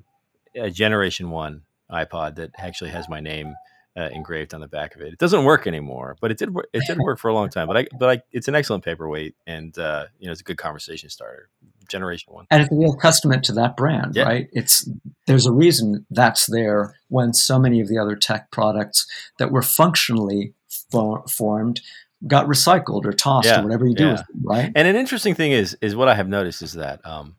[0.56, 3.56] a generation one iPod that actually has my name
[3.98, 5.14] uh, engraved on the back of it.
[5.14, 6.70] It doesn't work anymore, but it did work.
[6.74, 7.68] It did work for a long time.
[7.68, 10.58] But I, but I, it's an excellent paperweight, and uh, you know, it's a good
[10.58, 11.50] conversation starter
[11.90, 12.46] generation one.
[12.50, 14.24] And it's a real testament to that brand, yeah.
[14.24, 14.50] right?
[14.52, 14.90] It's
[15.28, 19.62] there's a reason that's there when so many of the other tech products that were
[19.62, 20.54] functionally
[20.92, 21.82] for, formed
[22.28, 24.12] got recycled or tossed yeah, or whatever you do yeah.
[24.12, 24.72] with them, right?
[24.76, 27.36] And an interesting thing is is what I have noticed is that um,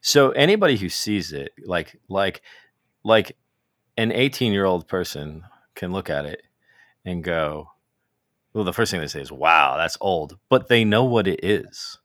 [0.00, 2.42] so anybody who sees it, like like
[3.04, 3.36] like
[3.96, 6.42] an 18 year old person can look at it
[7.04, 7.70] and go,
[8.52, 11.44] well, the first thing they say is, "Wow, that's old," but they know what it
[11.44, 11.98] is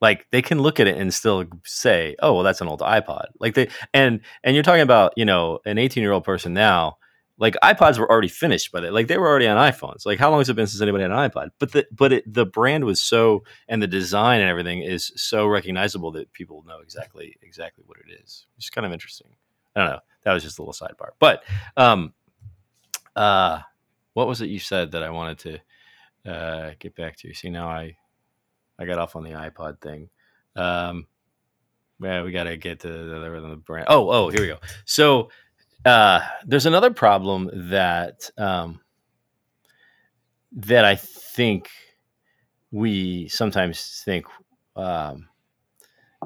[0.00, 3.26] like they can look at it and still say, "Oh, well, that's an old iPod."
[3.40, 6.98] Like they and and you're talking about you know an 18 year old person now.
[7.36, 8.92] Like iPods were already finished by that.
[8.92, 10.06] Like they were already on iPhones.
[10.06, 11.50] Like how long has it been since anybody had an iPod?
[11.58, 15.46] But the but it, the brand was so and the design and everything is so
[15.46, 18.46] recognizable that people know exactly exactly what it is.
[18.56, 19.28] It's kind of interesting.
[19.74, 20.00] I don't know.
[20.22, 21.10] That was just a little sidebar.
[21.18, 21.42] But
[21.76, 22.14] um,
[23.16, 23.60] uh,
[24.12, 25.38] what was it you said that I wanted
[26.24, 27.34] to uh, get back to?
[27.34, 27.96] See now I
[28.78, 30.08] I got off on the iPod thing.
[30.56, 31.06] Um,
[32.00, 33.86] yeah, we got to get to the other the brand.
[33.88, 34.58] Oh, oh, here we go.
[34.84, 35.30] So
[35.84, 38.80] uh, there's another problem that um,
[40.52, 41.70] that I think
[42.70, 44.26] we sometimes think
[44.76, 45.28] um,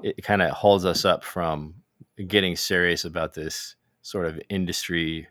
[0.02, 1.74] it kind of holds us up from
[2.26, 5.28] getting serious about this sort of industry,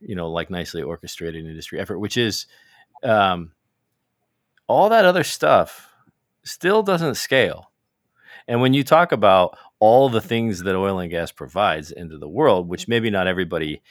[0.00, 2.46] you know, like nicely orchestrated industry effort, which is
[3.02, 3.52] um,
[4.66, 5.88] all that other stuff
[6.44, 7.70] still doesn't scale.
[8.46, 12.28] And when you talk about all the things that oil and gas provides into the
[12.28, 13.82] world, which maybe not everybody,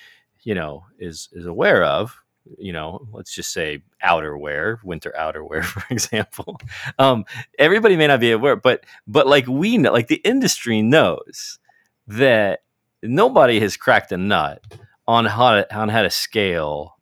[0.44, 2.16] you know, is is aware of.
[2.58, 6.60] You know, let's just say outerwear, winter outerwear, for example.
[7.00, 7.26] Um,
[7.58, 11.60] everybody may not be aware, but but like we know, like the industry knows
[12.08, 12.64] that
[13.02, 14.62] nobody has cracked a nut
[15.08, 16.98] on how to, on how to scale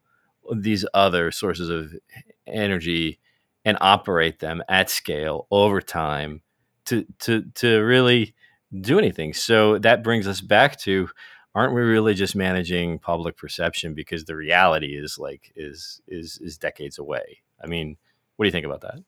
[0.54, 1.94] these other sources of
[2.48, 3.20] energy
[3.66, 6.42] and operate them at scale over time
[6.86, 8.34] to to to really
[8.80, 9.34] do anything.
[9.34, 11.10] So that brings us back to
[11.54, 16.58] aren't we really just managing public perception because the reality is like is is is
[16.58, 17.42] decades away.
[17.64, 17.98] I mean,
[18.36, 19.04] what do you think about that?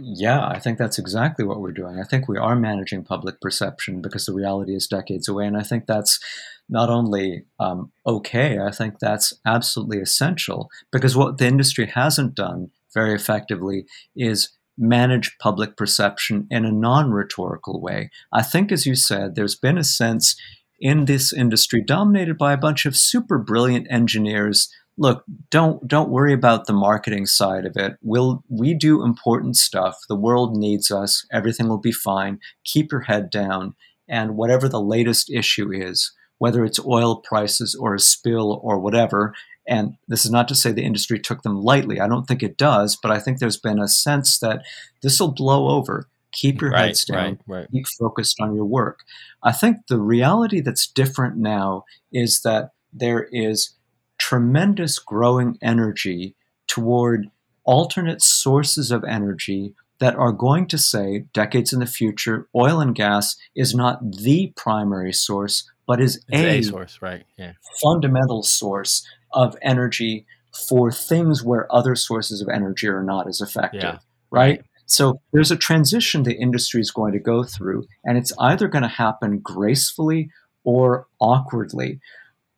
[0.00, 1.98] Yeah, I think that's exactly what we're doing.
[1.98, 5.46] I think we are managing public perception because the reality is decades away.
[5.46, 6.20] And I think that's
[6.68, 12.70] not only um, okay, I think that's absolutely essential because what the industry hasn't done
[12.94, 13.84] very effectively
[14.16, 18.10] is manage public perception in a non rhetorical way.
[18.32, 20.36] I think, as you said, there's been a sense
[20.80, 26.32] in this industry dominated by a bunch of super brilliant engineers look don't don't worry
[26.32, 27.96] about the marketing side of it.
[28.02, 29.96] We'll we do important stuff.
[30.08, 31.24] The world needs us.
[31.32, 32.40] Everything will be fine.
[32.64, 33.74] Keep your head down.
[34.08, 39.34] And whatever the latest issue is whether it's oil prices or a spill or whatever
[39.68, 42.56] and this is not to say the industry took them lightly i don't think it
[42.56, 44.62] does but i think there's been a sense that
[45.02, 47.68] this will blow over keep your Right, heads down right, right.
[47.72, 49.00] keep focused on your work
[49.42, 53.74] i think the reality that's different now is that there is
[54.18, 56.34] tremendous growing energy
[56.66, 57.30] toward
[57.64, 62.94] alternate sources of energy that are going to say, decades in the future, oil and
[62.94, 67.24] gas is not the primary source, but is a, a source, right?
[67.36, 67.52] Yeah.
[67.82, 70.26] fundamental source of energy
[70.68, 73.98] for things where other sources of energy are not as effective, Yeah.
[74.30, 74.64] right?
[74.86, 78.82] So there's a transition the industry is going to go through, and it's either going
[78.82, 80.30] to happen gracefully
[80.64, 82.00] or awkwardly.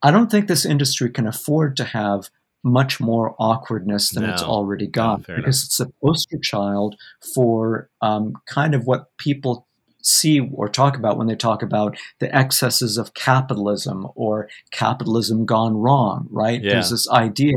[0.03, 2.31] I don't think this industry can afford to have
[2.63, 6.95] much more awkwardness than it's already got fair because it's a poster child
[7.35, 9.67] for um, kind of what people
[10.03, 15.77] see or talk about when they talk about the excesses of capitalism or capitalism gone
[15.77, 16.63] wrong, right?
[16.63, 16.75] Yeah.
[16.75, 17.57] There's this idea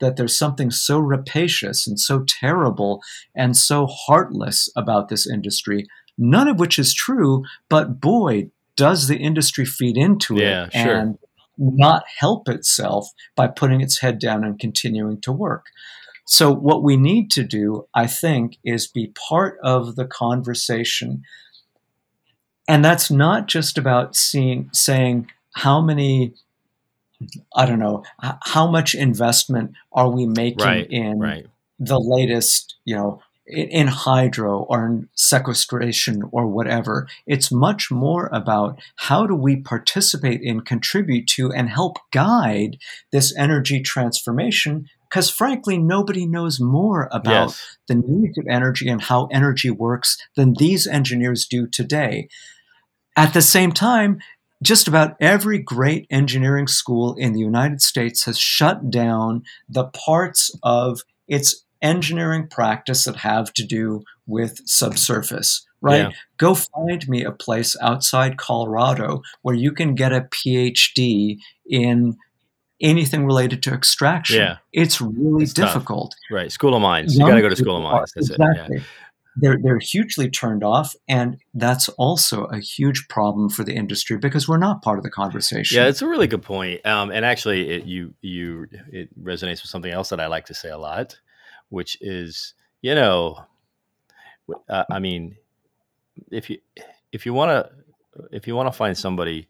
[0.00, 3.02] that there's something so rapacious and so terrible
[3.34, 9.18] and so heartless about this industry, none of which is true, but boy, does the
[9.18, 10.96] industry feed into Yeah, it sure.
[10.96, 11.18] and
[11.58, 15.66] not help itself by putting its head down and continuing to work.
[16.24, 21.22] So, what we need to do, I think, is be part of the conversation.
[22.68, 26.34] And that's not just about seeing, saying how many,
[27.54, 28.04] I don't know
[28.42, 31.46] how much investment are we making Right, in Right.
[31.78, 37.08] the latest, you know, in, hydro or in sequestration or whatever.
[37.26, 42.78] It's much more about how do we participate in, contribute to, and help guide
[43.10, 44.86] this energy transformation.
[45.10, 47.76] Because frankly, nobody knows more about Yes.
[47.88, 52.28] the needs of energy and how energy works than these engineers do today.
[53.16, 54.20] At the same time,
[54.62, 60.50] just about every great engineering school in the United States has shut down the parts
[60.62, 66.02] of its engineering practice that have to do with subsurface, right?
[66.02, 66.10] Yeah.
[66.38, 72.16] Go find me a place outside Colorado where you can get a PhD in
[72.80, 74.36] anything related to extraction.
[74.36, 74.56] Yeah.
[74.72, 75.72] It's really It's tough.
[75.72, 76.14] difficult.
[76.30, 76.50] Right.
[76.52, 77.14] School of Mines.
[77.16, 78.12] You got to go to School of Mines.
[78.14, 78.38] That's it.
[78.40, 78.80] Yeah.
[79.36, 84.46] They're, they're hugely turned off, and that's also a huge problem for the industry because
[84.46, 85.78] we're not part of the conversation.
[85.78, 86.84] Yeah, it's a really good point.
[86.84, 90.54] Um, and actually, it, you you it resonates with something else that I like to
[90.54, 91.18] say a lot,
[91.70, 93.38] which is you know,
[94.68, 95.36] uh, I mean,
[96.30, 96.58] if you
[97.12, 97.70] if you want to
[98.32, 99.48] if you want to find somebody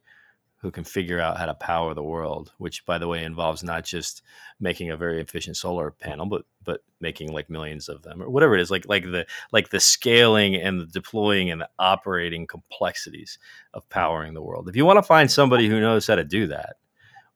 [0.63, 3.85] who can figure out how to power the world, which by the way involves not
[3.85, 4.23] just
[4.61, 8.55] making a very efficient solar panel, but but making like millions of them or whatever
[8.55, 13.39] it is, like like the like the scaling and the deploying and the operating complexities
[13.75, 14.69] of powering the world.
[14.69, 16.77] If you want to find somebody who knows how to do that,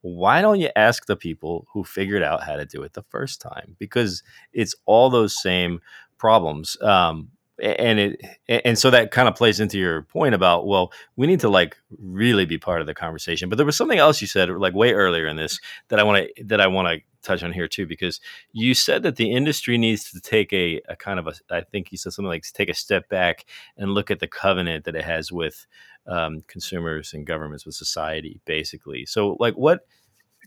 [0.03, 3.41] why don't you ask the people who figured out how to do it the first
[3.41, 3.75] time?
[3.81, 5.81] Because it's all those same
[6.17, 6.81] problems.
[6.81, 7.31] Um,
[7.63, 11.41] and it and so that kind of plays into your point about well we need
[11.41, 13.49] to like really be part of the conversation.
[13.49, 16.29] But there was something else you said like way earlier in this that i want
[16.37, 18.21] to that i want to touch on here too because
[18.53, 21.91] you said that the industry needs to take a, a kind of a i think
[21.91, 23.45] you said something like take a step back
[23.77, 25.67] and look at the covenant that it has with
[26.07, 29.07] um, consumers and governments with society basically.
[29.07, 29.87] So like what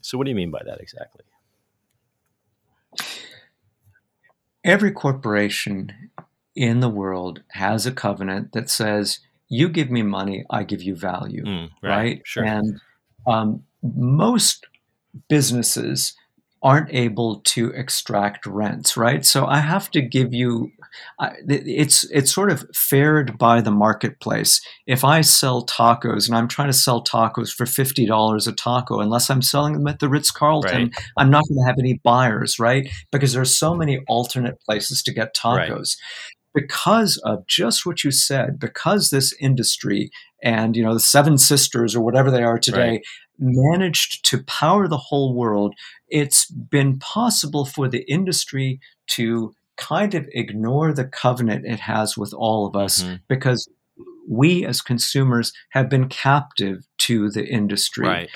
[0.01, 1.23] so what do you mean by that exactly?
[4.63, 5.93] Every corporation
[6.59, 10.95] in the world has a covenant that says you give me money, I give you
[10.95, 11.89] value, Mm, right.
[11.89, 12.21] right?
[12.25, 12.43] Sure.
[12.43, 12.79] And
[13.25, 14.65] um, most
[15.29, 16.13] businesses
[16.61, 19.25] aren't able to extract rents, right?
[19.25, 20.71] So I have to give you.
[21.19, 24.59] I, it's it's sort of fared by the marketplace.
[24.85, 28.99] If I sell tacos and I'm trying to sell tacos for fifty dollars a taco,
[28.99, 30.93] unless I'm selling them at the Ritz Carlton, Right.
[31.17, 32.89] I'm not going to have any buyers, right?
[33.11, 35.69] Because there's so many alternate places to get Right.
[36.53, 40.09] Because of just what you said, because this industry
[40.43, 43.01] and you know the Seven Sisters or whatever they are today Right.
[43.39, 45.75] managed to power the whole world,
[46.07, 52.33] it's been possible for the industry to kind of ignore the covenant it has with
[52.33, 53.21] all of us Mhm.
[53.29, 53.67] because
[54.27, 58.05] we as consumers have been captive to the industry.
[58.07, 58.29] Right.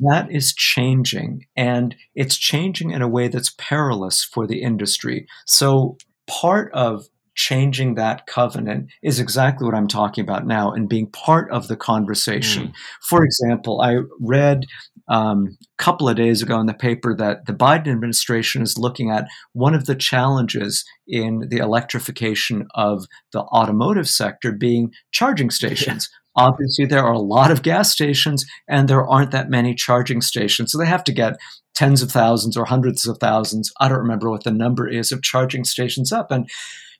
[0.00, 5.26] That is changing, and it's changing in a way that's perilous for the industry.
[5.46, 5.96] So,
[6.26, 11.50] part of changing that covenant is exactly what I'm talking about now and being part
[11.50, 12.72] of the conversation.
[13.02, 14.64] For example, I read
[15.08, 19.10] um, a couple of days ago in the paper that the Biden administration is looking
[19.10, 26.08] at one of the challenges in the electrification of the automotive sector being charging stations.
[26.38, 30.72] Obviously, there are a lot of gas stations and there aren't that many charging stations.
[30.72, 31.38] So they have to get
[31.74, 33.72] tens of thousands or hundreds of thousands.
[33.80, 36.30] I don't remember what the number is of charging stations up.
[36.30, 36.48] And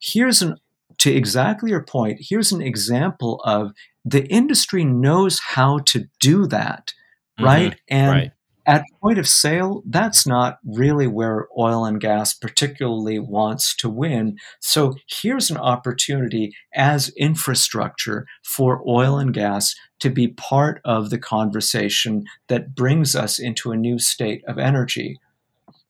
[0.01, 0.57] here's an,
[0.99, 3.73] to exactly your point, here's an example of
[4.05, 6.95] the industry knows how to do that,
[7.39, 7.45] mm-hmm.
[7.45, 7.81] right?
[7.89, 8.33] And Right.
[8.67, 14.39] at point of sale, that's not really where oil and gas particularly wants to win.
[14.61, 21.19] So here's an opportunity as infrastructure for oil and gas to be part of the
[21.19, 25.19] conversation that brings us into a new state of energy.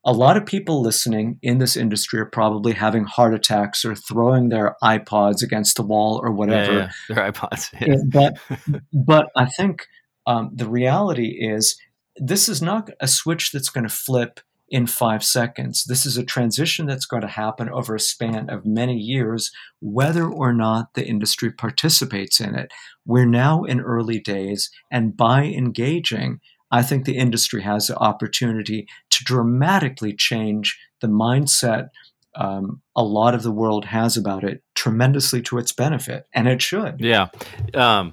[0.06, 4.48] A lot of people listening in this industry are probably having heart attacks or throwing
[4.48, 6.72] their iPods against the wall or whatever.
[6.72, 7.14] Yeah, yeah.
[7.14, 7.72] Their iPods.
[7.80, 7.96] Yeah.
[8.06, 9.86] But but I think
[10.26, 11.76] um, the reality is
[12.16, 15.84] this is not a switch that's going to flip in five seconds.
[15.84, 20.28] This is a transition that's going to happen over a span of many years, whether
[20.28, 22.72] or not the industry participates in it.
[23.04, 26.40] We're now in early days, and by engaging,
[26.70, 31.88] I think the industry has the opportunity to dramatically change the mindset
[32.34, 36.60] um, a lot of the world has about it tremendously to its benefit, and it
[36.60, 37.00] should.
[37.00, 37.28] Yeah.
[37.72, 38.12] Um,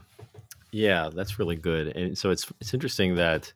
[0.71, 1.95] yeah, that's really good.
[1.95, 3.51] And so it's it's interesting that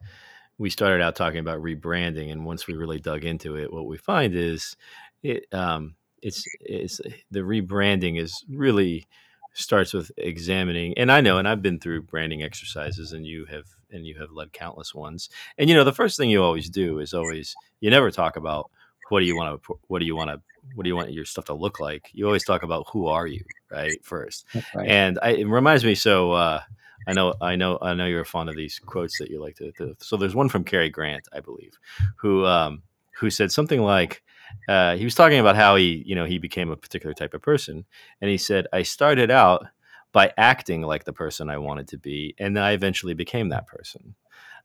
[0.57, 3.97] we started out talking about rebranding, and once we really dug into it, what we
[3.97, 4.75] find is
[5.23, 6.99] it um, it's it's
[7.31, 9.07] the rebranding is really
[9.53, 13.65] starts with examining and i know and i've been through branding exercises and you have
[13.91, 16.99] and you have led countless ones and you know the first thing you always do
[16.99, 18.69] is always you never talk about
[19.09, 20.41] what do you want to what do you want to
[20.75, 23.25] what do you want your stuff to look like you always talk about who are
[23.27, 24.89] you right first Right.
[24.89, 25.95] and I, it reminds me.
[25.95, 26.61] So uh,
[27.07, 29.71] I know, I know, I know you're fond of these quotes that you like to.
[29.73, 31.77] to so there's one from Cary Grant, I believe,
[32.17, 32.83] who um,
[33.19, 34.23] who said something like
[34.67, 37.41] uh, he was talking about how he, you know, he became a particular type of
[37.41, 37.85] person,
[38.21, 39.67] and he said, "I started out
[40.11, 43.67] by acting like the person I wanted to be, and then I eventually became that
[43.67, 44.15] person."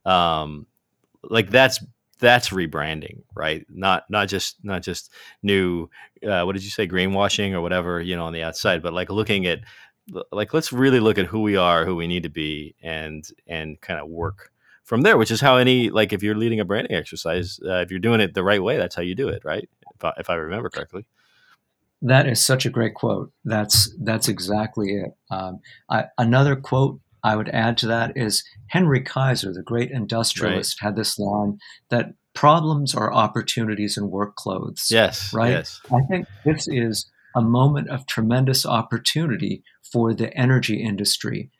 [0.05, 0.66] Um,
[1.22, 1.84] like that's
[2.18, 3.66] that's rebranding, right?
[3.68, 5.11] Not not just not just
[5.43, 5.88] new.
[6.26, 6.86] Uh, what did you say?
[6.88, 9.61] Greenwashing or whatever, you know, on the outside, but like looking at
[10.30, 13.80] like let's really look at who we are, who we need to be, and and
[13.80, 14.53] kind of work
[14.84, 15.18] from there.
[15.18, 18.20] Which is how any like if you're leading a branding exercise, uh, if you're doing
[18.20, 19.68] it the right way, that's how you do it, right?
[19.97, 21.05] If I, if I remember correctly.
[22.03, 23.32] That is such a great quote.
[23.44, 25.16] That's that's exactly it.
[25.30, 30.78] Um, I, another quote I would add to that is Henry Kaiser, the great industrialist,
[30.80, 34.88] had this line that problems are opportunities in work clothes.
[34.90, 35.32] Yes.
[35.32, 35.50] Right?
[35.50, 35.80] Yes.
[35.92, 41.50] I think this is a moment of tremendous opportunity for the energy industry.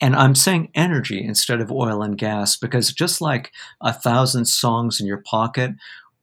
[0.00, 5.00] And I'm saying energy instead of oil and gas because just like a thousand songs
[5.00, 5.72] in your pocket,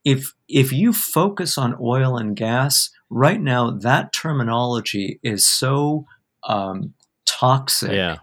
[0.04, 6.06] if if you focus on oil and gas right now, that terminology is so
[6.44, 6.94] um,
[7.26, 8.18] toxic Yeah.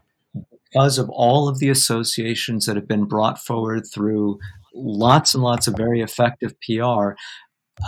[0.74, 4.40] because of all of the associations that have been brought forward through
[4.74, 7.14] lots and lots of very effective PR.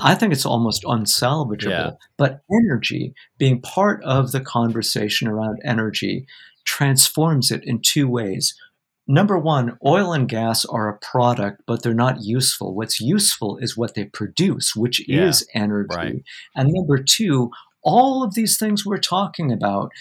[0.04, 1.70] I think it's almost unsalvageable.
[1.70, 1.92] Yeah.
[2.18, 6.26] But energy, being part of the conversation around energy,
[6.66, 8.54] transforms it in two ways.
[9.08, 12.76] Number one, oil and gas are a product, but they're not useful.
[12.76, 15.96] What's useful is what they produce, which Yeah, is energy.
[15.96, 16.24] right.
[16.56, 17.52] And number two,
[17.84, 19.92] all of these things we're talking about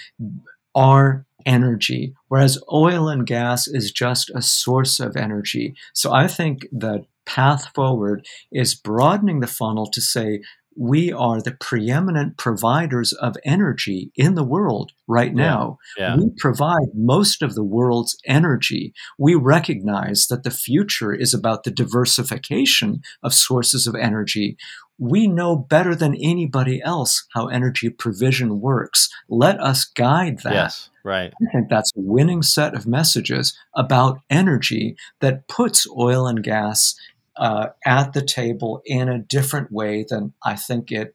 [0.74, 5.74] are energy, whereas oil and gas is just a source of energy.
[5.94, 10.40] So I think the path forward is broadening the funnel to say,
[10.76, 15.78] we are the preeminent providers of energy in the world right now.
[15.98, 16.14] Yeah.
[16.14, 16.16] Yeah.
[16.16, 18.92] We provide most of the world's energy.
[19.18, 24.56] We recognize that the future is about the diversification of sources of energy.
[24.98, 29.08] We know better than anybody else how energy provision works.
[29.28, 30.54] Let us guide that.
[30.54, 31.32] Yes, right.
[31.32, 36.94] I think that's a winning set of messages about energy that puts oil and gas
[37.36, 41.14] uh, at the table in a different way than I think it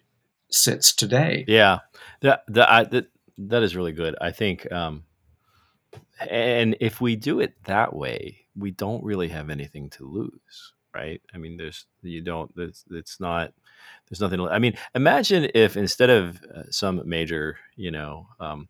[0.49, 1.45] sits today.
[1.47, 1.79] Yeah,
[2.21, 3.07] that that
[3.37, 4.15] that is really good.
[4.21, 5.03] I think, um,
[6.29, 11.21] and if we do it that way, we don't really have anything to lose, right?
[11.33, 12.51] I mean, there's you don't.
[12.57, 13.53] It's, it's not.
[14.09, 14.41] There's nothing.
[14.41, 18.67] I mean, imagine if instead of uh, some major, you know, um,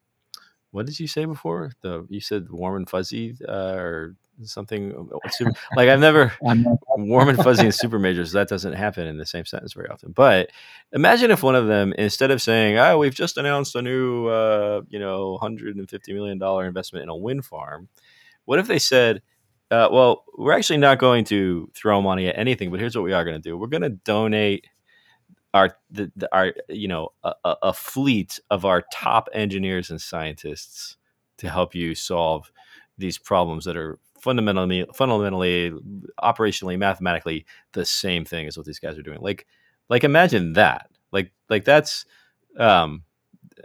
[0.72, 1.72] what did you say before?
[1.82, 4.16] The you said warm and fuzzy uh, or
[4.46, 8.32] something super, like I've never warm and fuzzy and super majors.
[8.32, 10.12] That doesn't happen in the same sentence very often.
[10.12, 10.50] But
[10.92, 14.82] imagine if one of them, instead of saying, "Oh, we've just announced a new, uh,
[14.90, 17.90] you know, hundred and fifty million dollar investment in a wind farm,"
[18.46, 19.22] what if they said,
[19.70, 23.14] uh, "Well, we're actually not going to throw money at anything, but here's what we
[23.14, 24.68] are going to do: we're going to donate."
[25.54, 30.96] Our, the, the, our, you know, a, a fleet of our top engineers and scientists
[31.40, 32.52] to help you solve
[32.98, 35.74] these problems that are fundamentally fundamentally
[36.24, 39.48] operationally mathematically the same thing as what these guys are doing like
[39.90, 42.06] like imagine that like like that's
[42.58, 43.04] um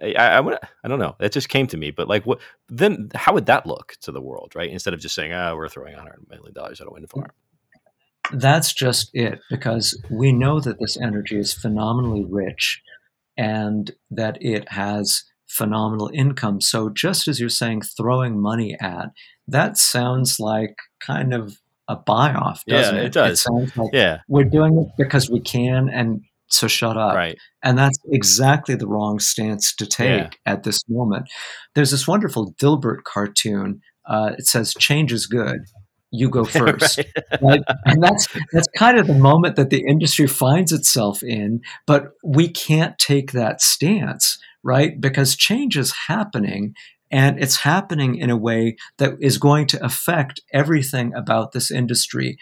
[0.02, 1.16] I, I, I, I don't know.
[1.20, 3.08] That just came to me, but like, what then?
[3.14, 4.70] How would that look to the world, right?
[4.70, 7.30] Instead of just saying, "Ah, oh, we're throwing hundred million dollars at a wind farm."
[8.32, 12.82] That's just it, because we know that this energy is phenomenally rich,
[13.36, 15.24] and that it has
[15.56, 16.60] phenomenal income.
[16.60, 19.10] So, just as you're saying, throwing money at
[19.48, 21.56] that sounds like kind of
[21.88, 23.06] a buy off, doesn't yeah, it?
[23.06, 23.32] It does.
[23.32, 24.18] It sounds like yeah.
[24.28, 27.14] we're doing it because we can and so shut up.
[27.14, 27.38] Right.
[27.62, 30.08] And that's exactly the wrong stance to take
[30.46, 30.52] Yeah.
[30.52, 31.28] at this moment.
[31.74, 33.80] There's this wonderful Dilbert cartoon.
[34.08, 35.60] Uh, it says, change is good.
[36.12, 36.98] You go first.
[36.98, 37.40] Right.
[37.42, 37.62] right?
[37.84, 42.48] And that's that's kind of the moment that the industry finds itself in, but we
[42.48, 45.00] can't take that stance, right?
[45.00, 46.74] Because change is happening
[47.10, 52.36] and it's happening in a way that is going to affect everything about this industry.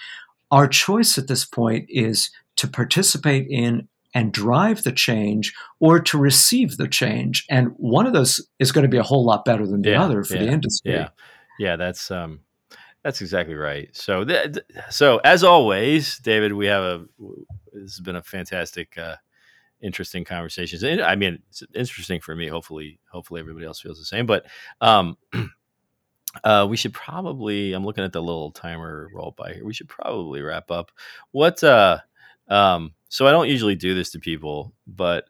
[0.50, 6.16] Our choice at this point is to participate in and drive the change or to
[6.16, 7.44] receive the change.
[7.50, 10.04] And one of those is going to be a whole lot better than the Yeah,
[10.04, 10.92] other for the industry.
[10.92, 11.08] Yeah,
[11.58, 12.40] yeah, that's um,
[13.02, 13.94] that's exactly right.
[13.94, 14.56] So, th-
[14.88, 17.04] so as always, David, we have a
[17.74, 19.16] this has been a fantastic, uh,
[19.84, 20.82] interesting conversations.
[20.82, 22.48] I mean, it's interesting for me.
[22.48, 24.26] Hopefully, hopefully everybody else feels the same.
[24.26, 24.46] But
[24.80, 25.16] um,
[26.44, 27.72] uh, we should probably.
[27.74, 29.64] I'm looking at the little timer roll by here.
[29.64, 30.90] We should probably wrap up.
[31.30, 31.62] What?
[31.62, 31.98] Uh,
[32.48, 35.26] um, so I don't usually do this to people, but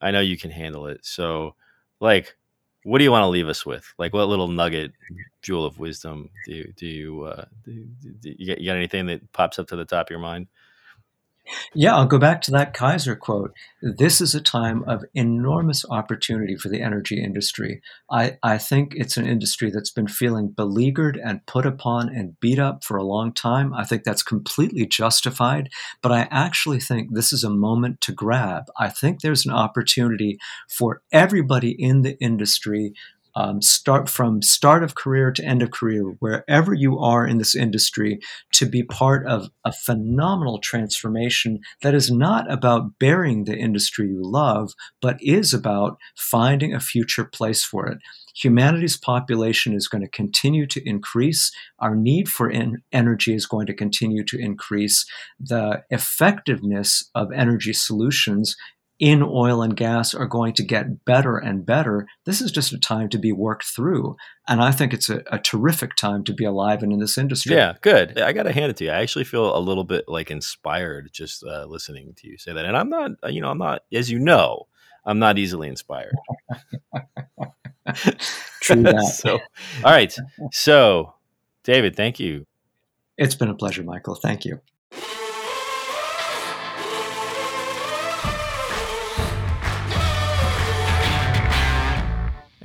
[0.00, 1.04] I know you can handle it.
[1.04, 1.56] So,
[2.00, 2.36] like,
[2.84, 3.92] what do you want to leave us with?
[3.98, 4.92] Like, what little nugget,
[5.42, 7.86] jewel of wisdom do you do you uh, do,
[8.20, 10.46] do you, got, you got anything that pops up to the top of your mind?
[11.74, 13.52] Yeah, I'll go back to that Kaiser quote.
[13.82, 17.82] This is a time of enormous opportunity for the energy industry.
[18.10, 22.58] I, I think it's an industry that's been feeling beleaguered and put upon and beat
[22.58, 23.74] up for a long time.
[23.74, 25.68] I think that's completely justified,
[26.00, 28.64] but I actually think this is a moment to grab.
[28.78, 30.38] I think there's an opportunity
[30.68, 32.94] for everybody in the industry
[33.36, 37.54] um, start from start of career to end of career, wherever you are in this
[37.54, 38.20] industry,
[38.52, 44.22] to be part of a phenomenal transformation that is not about burying the industry you
[44.22, 47.98] love, but is about finding a future place for it.
[48.36, 51.52] Humanity's population is going to continue to increase.
[51.78, 55.06] Our need for en- energy is going to continue to increase.
[55.38, 58.56] The effectiveness of energy solutions
[58.98, 62.06] in oil and gas are going to get better and better.
[62.24, 64.16] This is just a time to be worked through.
[64.46, 67.56] And I think it's a, a terrific time to be alive and in this industry.
[67.56, 68.20] Yeah, good.
[68.20, 68.90] I got to hand it to you.
[68.90, 72.64] I actually feel a little bit like inspired just uh, listening to you say that.
[72.64, 74.68] And I'm not, uh, you know, I'm not, as you know,
[75.04, 76.14] I'm not easily inspired.
[78.60, 79.02] True that.
[79.14, 79.40] so,
[79.84, 80.14] all right.
[80.52, 81.14] So,
[81.64, 82.46] David, thank you.
[83.16, 84.14] It's been a pleasure, Michael.
[84.14, 84.60] Thank you.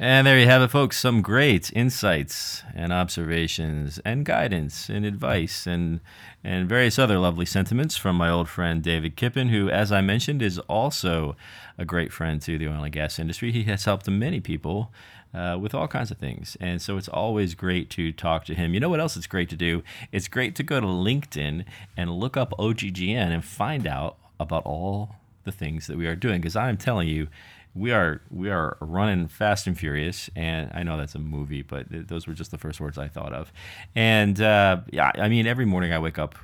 [0.01, 0.97] And there you have it, folks.
[0.97, 5.99] Some great insights and observations and guidance and advice and
[6.41, 10.41] and various other lovely sentiments from my old friend David Kippen, who, as I mentioned,
[10.41, 11.35] is also
[11.77, 13.51] a great friend to the oil and gas industry.
[13.51, 14.89] He has helped many people
[15.33, 16.55] uh, with all kinds of things.
[16.61, 18.73] And so it's always great to talk to him.
[18.73, 19.83] You know what else it's great to do?
[20.13, 21.65] It's great to go to LinkedIn
[21.97, 26.39] and look up OGGN and find out about all the things that we are doing.
[26.39, 27.27] Because I'm telling you,
[27.75, 31.89] we are we are running fast and furious, and I know that's a movie, but
[31.89, 33.51] th- those were just the first words I thought of.
[33.95, 36.35] And uh, yeah, I mean, every morning I wake up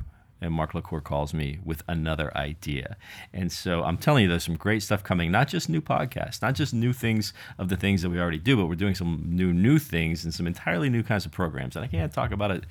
[0.41, 2.97] and Mark LaCour calls me with another idea.
[3.33, 6.55] And so I'm telling you, there's some great stuff coming, not just new podcasts, not
[6.55, 9.53] just new things of the things that we already do, but we're doing some new,
[9.53, 11.75] new things and some entirely new kinds of programs.
[11.75, 12.65] And I can't talk about it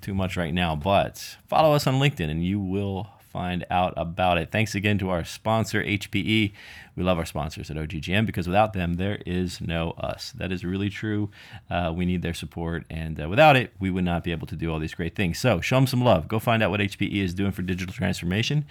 [0.00, 4.38] too much right now, but follow us on LinkedIn and you will find out about
[4.38, 4.50] it.
[4.50, 6.52] Thanks again to our sponsor, HPE.
[6.96, 10.32] We love our sponsors at OGGN because without them, there is no us.
[10.32, 11.30] That is really true.
[11.70, 14.56] Uh, we need their support, and uh, without it, we would not be able to
[14.56, 15.38] do all these great things.
[15.38, 16.28] So show them some love.
[16.28, 18.66] Go find out what HPE is doing for digital transformation.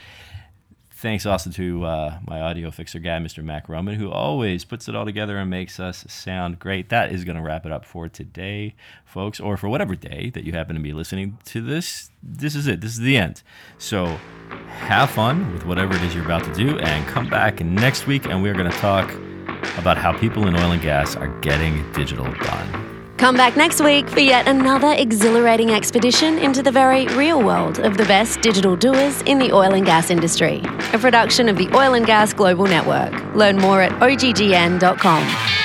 [1.00, 3.42] Thanks also to uh, my audio fixer guy, Mr.
[3.42, 6.90] Mac Roman, who always puts it all together and makes us sound great.
[6.90, 8.76] That is going to wrap it up for today,
[9.06, 12.12] folks, or for whatever day that you happen to be listening to this.
[12.22, 12.82] This is it.
[12.82, 13.44] This is the end.
[13.78, 14.20] So
[14.68, 18.26] have fun with whatever it is you're about to do and come back next week
[18.26, 19.10] and we're going to talk
[19.78, 22.99] about how people in oil and gas are getting digital done.
[23.20, 27.98] Come back next week for yet another exhilarating expedition into the very real world of
[27.98, 30.62] the best digital doers in the oil and gas industry.
[30.94, 33.12] A production of the Oil and Gas Global Network.
[33.36, 35.59] Learn more at oggn.com.